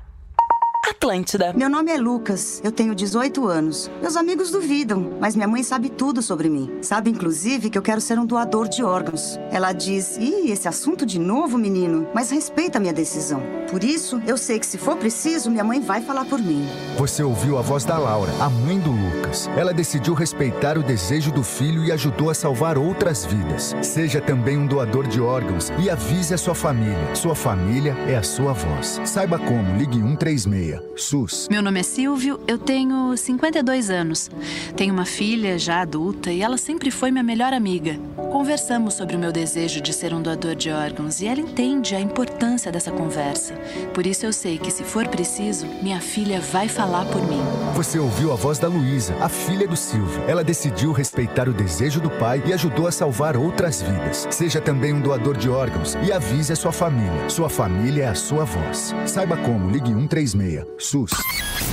[0.90, 1.52] Atlântida.
[1.52, 3.88] Meu nome é Lucas, eu tenho 18 anos.
[4.02, 6.78] Meus amigos duvidam, mas minha mãe sabe tudo sobre mim.
[6.82, 9.38] Sabe, inclusive, que eu quero ser um doador de órgãos.
[9.52, 13.40] Ela diz: Ih, esse assunto de novo, menino, mas respeita a minha decisão.
[13.70, 16.68] Por isso, eu sei que se for preciso, minha mãe vai falar por mim.
[16.98, 19.48] Você ouviu a voz da Laura, a mãe do Lucas.
[19.56, 23.76] Ela decidiu respeitar o desejo do filho e ajudou a salvar outras vidas.
[23.80, 27.14] Seja também um doador de órgãos e avise a sua família.
[27.14, 29.00] Sua família é a sua voz.
[29.04, 31.48] Saiba como, ligue 136, SUS.
[31.50, 34.30] Meu nome é Silvio, eu tenho 52 anos.
[34.76, 37.98] Tenho uma filha já adulta e ela sempre foi minha melhor amiga.
[38.30, 42.00] Conversamos sobre o meu desejo de ser um doador de órgãos e ela entende a
[42.00, 43.54] importância dessa conversa.
[43.92, 47.40] Por isso eu sei que se for preciso, minha filha vai falar por mim.
[47.74, 50.22] Você ouviu a voz da Luísa, a filha do Silvio.
[50.28, 54.28] Ela decidiu respeitar o desejo do pai e ajudou a salvar outras vidas.
[54.30, 57.28] Seja também um doador de órgãos e avise a sua família.
[57.28, 58.94] Sua família é a sua voz.
[59.06, 61.10] Saiba como, ligue 136, SUS.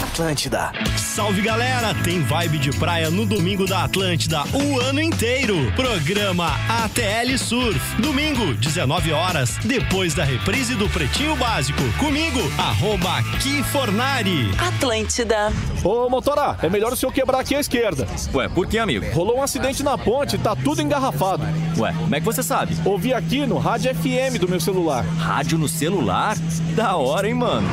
[0.03, 0.71] Atlântida.
[0.97, 5.71] Salve galera, tem vibe de praia no domingo da Atlântida o ano inteiro.
[5.75, 6.51] Programa
[6.83, 8.01] ATL Surf.
[8.01, 11.81] Domingo, 19 horas, depois da reprise do Pretinho Básico.
[11.99, 14.51] Comigo, arroba Kifornari.
[14.59, 15.51] Atlântida.
[15.83, 18.05] Ô, motora, é melhor o senhor quebrar aqui à esquerda.
[18.33, 19.05] Ué, por que, amigo?
[19.13, 21.43] Rolou um acidente na ponte e tá tudo engarrafado.
[21.77, 22.75] Ué, como é que você sabe?
[22.83, 25.05] Ouvi aqui no rádio FM do meu celular.
[25.17, 26.35] Rádio no celular?
[26.75, 27.67] Da hora, hein, mano?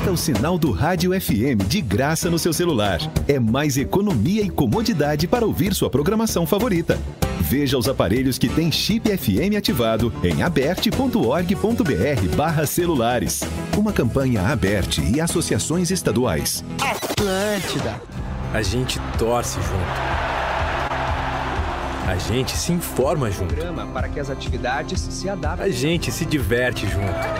[0.00, 2.98] Curta o sinal do Rádio FM de graça no seu celular.
[3.28, 6.98] É mais economia e comodidade para ouvir sua programação favorita.
[7.38, 13.42] Veja os aparelhos que têm chip FM ativado em aberte.org.br barra celulares.
[13.76, 16.64] Uma campanha aberte e associações estaduais.
[16.80, 18.00] Atlântida.
[18.54, 20.30] A gente torce junto.
[22.08, 23.54] A gente se informa junto.
[23.54, 25.66] Programa para que as atividades se adaptem.
[25.66, 27.39] A gente se diverte junto.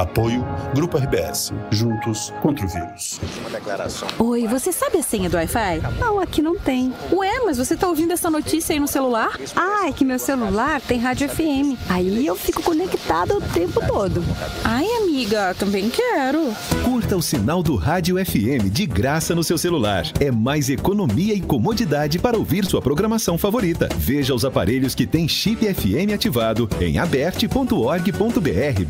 [0.00, 0.42] Apoio
[0.74, 1.52] Grupo RBS.
[1.70, 3.20] Juntos contra o vírus.
[3.38, 4.08] Uma declaração.
[4.18, 5.82] Oi, você sabe a senha do Wi-Fi?
[5.98, 6.90] Não, aqui não tem.
[7.12, 9.38] Ué, mas você tá ouvindo essa notícia aí no celular?
[9.54, 11.76] Ah, é que meu celular tem rádio FM.
[11.90, 14.24] Aí eu fico conectada o tempo todo.
[14.64, 16.50] Ai, amiga, também quero.
[16.82, 20.06] Curta o sinal do Rádio FM de graça no seu celular.
[20.18, 23.86] É mais economia e comodidade para ouvir sua programação favorita.
[23.98, 28.84] Veja os aparelhos que têm chip FM ativado em aberte.org.br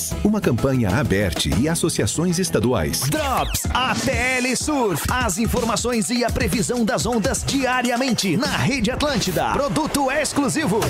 [0.00, 0.14] celulares.
[0.24, 3.00] Uma campanha aberte e associações estaduais.
[3.00, 5.04] Drops ATL Surf.
[5.10, 9.50] As informações e a previsão das ondas diariamente na Rede Atlântida.
[9.52, 10.80] Produto exclusivo.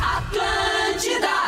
[0.00, 1.47] Atlântida.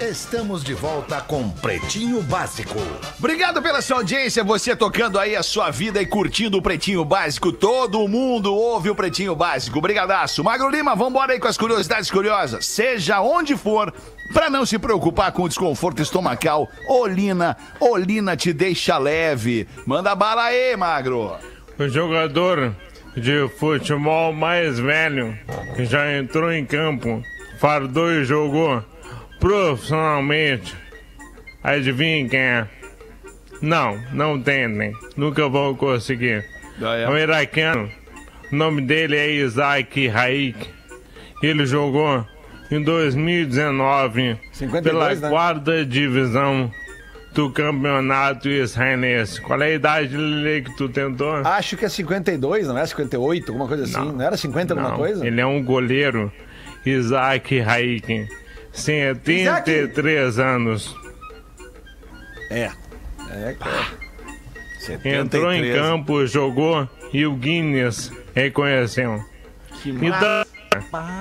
[0.00, 2.78] Estamos de volta com Pretinho Básico.
[3.18, 7.52] Obrigado pela sua audiência, você tocando aí a sua vida e curtindo o Pretinho Básico.
[7.52, 9.78] Todo mundo ouve o Pretinho Básico.
[9.78, 10.42] Brigadaço.
[10.42, 12.64] Magro Lima, vambora aí com as curiosidades curiosas.
[12.64, 13.92] Seja onde for,
[14.32, 19.68] pra não se preocupar com o desconforto estomacal, Olina, Olina te deixa leve.
[19.84, 21.36] Manda bala aí, Magro.
[21.78, 22.74] O jogador
[23.14, 25.38] de futebol mais velho
[25.76, 27.22] que já entrou em campo,
[27.58, 28.82] fardou e jogou
[29.40, 30.76] profissionalmente.
[31.62, 32.68] Adivinha quem é?
[33.60, 34.92] Não, não tentem.
[35.16, 36.44] Nunca vão conseguir.
[36.80, 37.90] É um iraquiano.
[38.52, 40.68] O nome dele é Isaac Raik.
[41.42, 42.24] Ele jogou
[42.70, 44.38] em 2019
[44.82, 45.28] pela né?
[45.28, 46.70] quarta divisão
[47.32, 49.40] do campeonato israelense.
[49.40, 50.16] Qual é a idade
[50.64, 51.36] que tu tentou?
[51.36, 54.12] Acho que é 52, não é 58, alguma coisa assim.
[54.12, 55.26] Não, era 50 alguma Não, coisa?
[55.26, 56.32] Ele é um goleiro,
[56.84, 58.28] Isaac Raik.
[58.72, 60.94] 73 anos.
[62.50, 62.70] É.
[63.30, 63.56] É,
[65.04, 65.76] Entrou em 73.
[65.76, 69.24] campo, jogou e o Guinness reconheceu.
[69.84, 70.44] Então,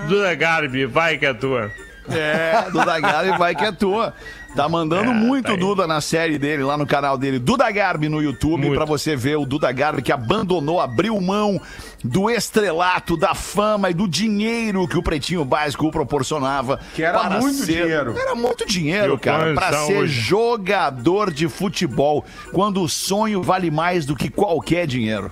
[0.08, 1.72] Duda Garbi, vai que é tua.
[2.10, 4.14] É, Duda Garbi vai que é tua.
[4.56, 5.56] Tá mandando É, muito tá.
[5.56, 9.38] Duda na série dele, lá no canal dele, Duda Garbi no YouTube, pra você ver
[9.38, 11.62] o Duda Garbi que abandonou, abriu mão
[12.04, 16.80] do estrelato, da fama e do dinheiro que o Pretinho Básico o proporcionava.
[16.96, 18.16] Que era para muito ser- dinheiro.
[18.18, 20.20] Era muito dinheiro, Eu cara, pra conheço ser hoje.
[20.22, 25.32] jogador de futebol, quando o sonho vale mais do que qualquer dinheiro.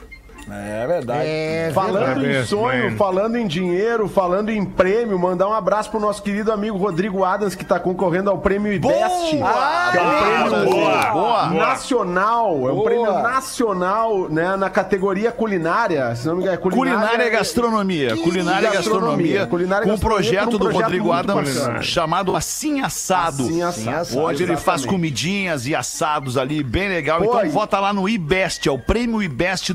[0.50, 1.24] É verdade.
[1.28, 6.24] É, falando em sonho, falando em dinheiro, falando em prêmio, mandar um abraço pro nosso
[6.24, 9.36] querido amigo Rodrigo Adams, que tá concorrendo ao prêmio IBEST.
[9.38, 9.92] Boa!
[9.92, 11.06] que é um prêmio Boa!
[11.12, 11.48] Boa!
[11.50, 12.52] nacional.
[12.68, 12.84] É um Boa!
[12.86, 16.16] prêmio nacional, né, na categoria culinária.
[16.16, 16.94] Se não me engano, é culinária.
[17.00, 18.16] Culinária e gastronomia.
[18.16, 19.48] Que Culinária e gastronomia.
[19.48, 21.82] Culinária com um projeto um do projeto Rodrigo Adams bacana.
[21.82, 23.44] chamado Assim Assado.
[23.44, 24.88] Assim Assado, Onde ele faz exatamente.
[24.88, 27.20] comidinhas e assados ali, bem legal.
[27.20, 29.74] Pô, então e- vota lá no IBEST, é o Prêmio IBEST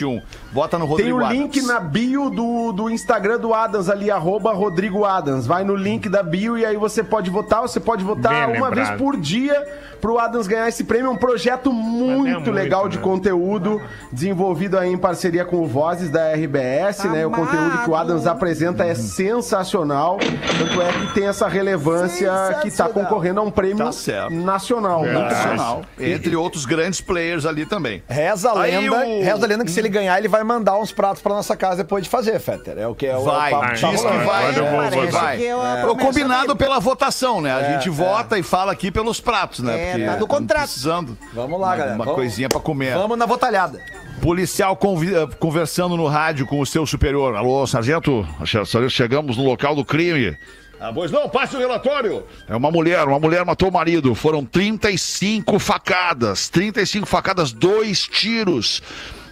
[0.00, 0.22] 2021.
[0.52, 1.38] Vota no Tem Rodrigo o Adams.
[1.40, 5.46] link na bio do, do Instagram do Adams ali, arroba Rodrigo Adams.
[5.46, 7.62] Vai no link da bio e aí você pode votar.
[7.62, 8.74] Você pode votar Bem uma lembrado.
[8.74, 9.54] vez por dia
[10.00, 11.08] pro Adams ganhar esse prêmio.
[11.08, 13.02] É um projeto muito, muito, legal de né?
[13.02, 13.80] conteúdo,
[14.12, 17.26] desenvolvido aí em parceria com o Vozes da RBS, né?
[17.26, 20.18] O conteúdo que o Adams apresenta é sensacional.
[20.18, 22.30] Tanto é que tem essa relevância
[22.62, 23.84] que tá concorrendo a um prêmio Tá
[24.30, 25.02] nacional.
[25.02, 25.34] Verdade.
[25.34, 25.82] Nacional.
[25.98, 28.02] Entre outros grandes players ali também.
[28.08, 30.90] Reza a lenda, o- reza a lenda que se ele ganhar, ele vai mandar uns
[30.92, 32.78] pratos pra nossa casa depois de fazer, Fetter.
[32.78, 34.24] É o que é o Vai, é o papo diz tá que rolando.
[34.24, 35.36] vai, É, eu vou parece votar.
[35.36, 36.58] que é uma O promessa combinado dele.
[36.58, 37.54] pela votação, né?
[37.54, 37.92] A É, gente é.
[37.92, 39.90] vota e fala aqui pelos pratos, né?
[39.90, 40.62] É, tá no tamo contrato.
[40.64, 41.18] Precisando.
[41.32, 41.94] Vamos lá, galera.
[41.96, 42.94] Uma Vamos- coisinha pra comer.
[42.94, 43.80] Vamos na votalhada.
[44.20, 47.34] Policial convi- eh, conversando no rádio com o seu superior.
[47.36, 50.36] Alô, sargento, sargento, chegamos no local do crime.
[50.80, 52.24] Ah, pois não, passe o relatório.
[52.48, 54.14] É uma mulher, uma mulher matou o marido.
[54.14, 56.48] Foram 35 facadas.
[56.48, 58.82] 35 facadas, dois tiros.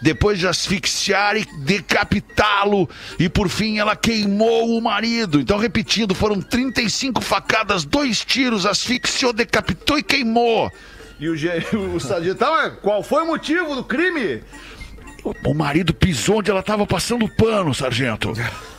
[0.02, 2.88] Depois de asfixiar e decapitá-lo.
[3.18, 5.40] E por fim ela queimou o marido.
[5.40, 10.70] Então, repetindo, foram 35 facadas, dois tiros, asfixiou, decapitou e queimou.
[11.20, 11.34] E o,
[11.94, 14.42] o sargento, "Ah, qual foi o motivo do crime?
[15.44, 18.32] O marido pisou onde ela estava passando pano, sargento.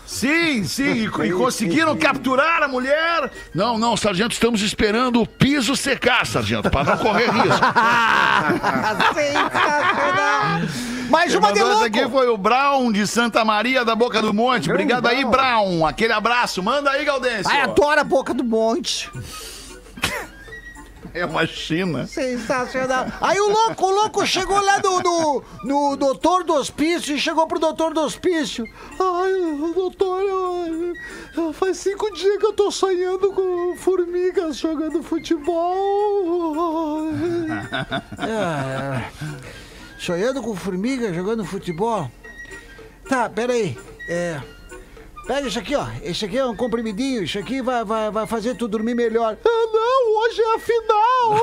[0.05, 3.31] Sim, sim, e, e conseguiram capturar a mulher?
[3.55, 7.47] Não, não, sargento, estamos esperando o piso secar, sargento, para não correr risco.
[9.15, 10.61] Sensacional.
[11.09, 11.83] Mais uma de louco.
[11.85, 14.69] aqui foi o Brown de Santa Maria da Boca do Monte.
[14.69, 15.85] Obrigado aí, Brown.
[15.85, 16.61] Aquele abraço.
[16.61, 17.51] Manda aí, Gaudêncio.
[17.51, 19.09] Ai, adoro a boca do monte.
[21.14, 22.07] É uma China.
[22.07, 23.05] Sensacional.
[23.22, 27.45] Aí o louco, o louco chegou lá no, no, no doutor do hospício e chegou
[27.45, 28.66] pro doutor do hospício.
[28.99, 30.24] Ai, doutor,
[31.53, 37.09] faz cinco dias que eu tô sonhando com formigas jogando futebol.
[38.18, 39.03] É,
[39.99, 42.09] sonhando com formigas jogando futebol?
[43.07, 43.78] Tá, peraí.
[44.09, 44.41] É.
[45.26, 45.88] Pega isso aqui, ó.
[46.01, 47.24] Esse aqui é um comprimidinho.
[47.24, 49.38] Isso aqui vai, vai, vai fazer tu dormir melhor.
[49.45, 51.38] Ah, não, hoje é a final.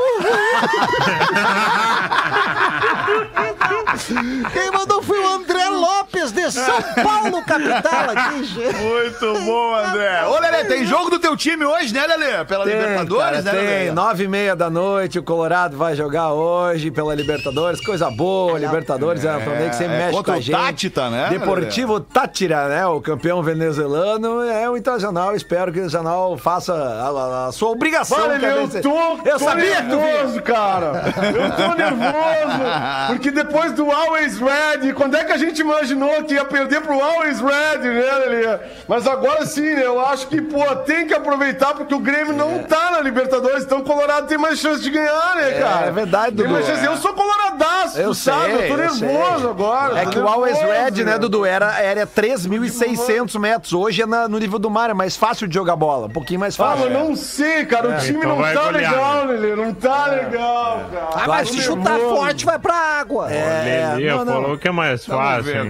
[4.53, 8.45] Quem mandou foi o André Lopes de São Paulo, capital aqui.
[8.45, 8.77] gente.
[8.77, 10.25] Muito bom, André.
[10.27, 12.45] Ô, Lelê, tem jogo do teu time hoje, né, Lelê?
[12.45, 13.61] Pela Tem, Libertadores, cara, né, tem.
[13.79, 13.91] Lelê?
[13.93, 17.81] Nove e meia da noite, o Colorado vai jogar hoje pela Libertadores.
[17.85, 20.57] Coisa boa, Libertadores é, um torneio que sempre é mexe com a o gente.
[20.57, 22.87] Tátita, né, Deportivo Tátira, né?
[22.87, 24.43] O campeão venezuelano.
[24.43, 25.35] É o Internacional.
[25.35, 28.47] Espero que o Internacional faça a, a- a sua obrigação, Vai, que
[28.79, 28.85] é vencer.
[28.85, 28.91] Eu
[29.23, 30.13] tô, Eu tô sabia que tu vinha.
[30.13, 31.03] nervoso, cara.
[31.17, 33.07] Eu tô nervoso.
[33.09, 37.01] Porque depois do Always Red, quando é que a gente imaginou que ia perder pro
[37.01, 38.59] Always Red, né, Lelê?
[38.89, 39.85] Mas agora sim, né?
[39.85, 43.79] Eu acho que, pô, tem que aproveitar porque o Grêmio não tá na Libertadores, então
[43.79, 45.87] o Colorado tem mais chance de ganhar, né, cara?
[45.87, 46.51] é verdade, Tem Dudu.
[46.51, 46.85] mais chance.
[46.85, 48.45] Eu sou coloradaço, Eu tu sabe?
[48.57, 49.09] sei, eu tô eu sei.
[49.09, 49.99] nervoso agora.
[50.01, 53.73] É que o Always nervoso, Red, né, Dudu, era, era 3.600 metros.
[53.73, 56.07] Hoje é na- no nível do mar, é mais fácil de jogar bola.
[56.07, 56.85] Um pouquinho mais Ah, fácil.
[56.91, 57.89] mas não sei, cara.
[57.89, 59.57] O É, time então não vai tá golear, legal, Lelê.
[59.57, 61.09] Não tá legal, cara.
[61.15, 63.33] Ah, mas se chutar forte, vai pra água.
[63.33, 64.33] É, Lelê não, não.
[64.33, 65.51] falou que é mais fácil.
[65.53, 65.63] É,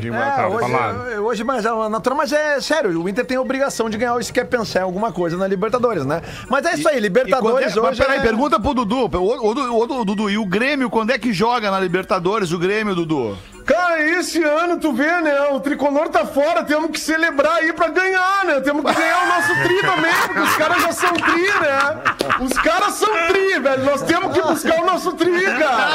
[0.46, 0.74] hoje,
[1.14, 4.20] é, hoje mais é natural, mas é sério, o Inter tem a obrigação de ganhar
[4.22, 6.22] se quer pensar em alguma coisa na Libertadores, né?
[6.48, 7.98] Mas é isso aí, Libertadores E quando é- hoje.
[7.98, 9.10] Mas peraí, é- pergunta pro Dudu.
[9.12, 12.58] O, o, o, o Dudu, e o Grêmio, quando é que joga na Libertadores, o
[12.58, 13.36] Grêmio, Dudu?
[13.72, 15.42] Cara, esse ano, tu vê, né?
[15.52, 18.60] O tricolor tá fora, temos que celebrar aí pra ganhar, né?
[18.60, 21.98] Temos que ganhar o nosso tri também, porque os caras já são tri, né?
[22.40, 23.84] Os caras são tri, velho.
[23.84, 25.90] Nós temos que buscar o nosso tri, cara.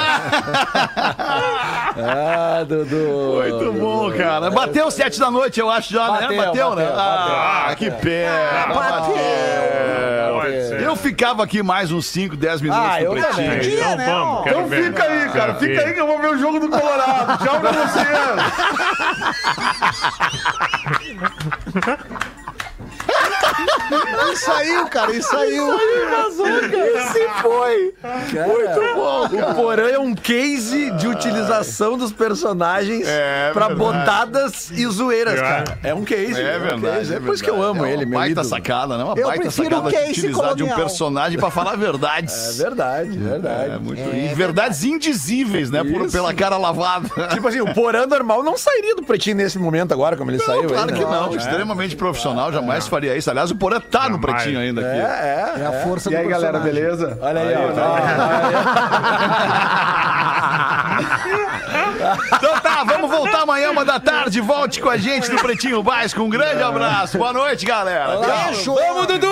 [1.97, 3.41] Ah, Dudu.
[3.41, 4.51] Muito bom, cara.
[4.51, 6.21] Bateu sete da noite, eu acho já, né?
[6.27, 6.85] Bateu, Bateu, né?
[6.85, 7.75] bateu, Ah, bateu.
[7.77, 8.67] que pena.
[8.73, 9.15] Bateu.
[10.83, 13.53] Eu ficava aqui mais uns 5, 10 minutos Ah, no eu pretinho.
[13.55, 14.83] Então vamos, quero Então ver.
[14.85, 15.53] fica aí, cara.
[15.53, 15.85] Quero Fica ver.
[15.87, 17.43] aí que eu vou ver o jogo do Colorado.
[17.43, 18.05] Tchau pra vocês.
[24.21, 25.73] Ele saiu, cara, ele saiu.
[25.79, 27.93] Esse foi.
[28.03, 29.25] Muito bom.
[29.51, 33.79] O Porã é um case de utilização dos personagens É pra verdade.
[33.99, 35.41] botadas e zoeiras, É.
[35.41, 35.79] cara.
[35.83, 36.39] É um case.
[36.41, 36.97] É um verdade.
[36.99, 37.13] case.
[37.15, 38.47] É por isso que eu amo É ele, uma meu baita ídolo.
[38.47, 39.03] sacada, né?
[39.03, 40.77] Uma Eu baita prefiro sacada de utilizar de um colonial.
[40.77, 42.57] personagem pra falar É verdades.
[42.57, 43.71] verdade, verdade.
[43.71, 43.99] É, muito.
[44.01, 45.83] e verdades indizíveis, né?
[45.83, 47.07] Por, pela cara lavada.
[47.33, 50.45] Tipo assim, o Porã normal não sairia do pretinho nesse momento agora, como ele Não,
[50.45, 50.67] saiu.
[50.67, 51.11] claro aí, que né?
[51.11, 51.35] não.
[51.35, 53.29] Extremamente profissional, jamais faria isso.
[53.29, 54.99] Aliás, o Porã tá no pretinho ainda aqui.
[54.99, 55.61] É, é.
[55.61, 57.17] É a força E aí, do galera, beleza?
[57.21, 57.71] Olha aí, ó.
[62.37, 64.41] Então tá, vamos voltar amanhã, uma da tarde.
[64.41, 66.21] Volte com a gente no Pretinho Básico.
[66.21, 67.17] Um grande abraço.
[67.17, 68.17] Boa noite, galera.
[68.17, 68.73] Beijo.
[68.75, 69.27] Vamos, Dudu!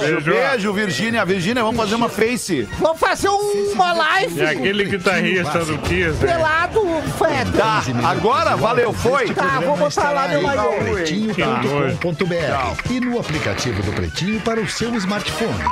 [0.00, 1.24] Beijo, beijo, Virgínia.
[1.24, 2.62] Virgínia, vamos fazer uma face.
[2.78, 6.80] Vamos fazer uma live E aquele guitarrista do Kiss, pelado,
[7.16, 7.52] Fred.
[7.52, 9.32] Tá, agora, valeu, foi.
[9.32, 10.92] Tá, vou botar lá meu nojo.
[10.92, 15.64] Pretinho.com.br e no aplicativo do Pretinho para o seu smartphone.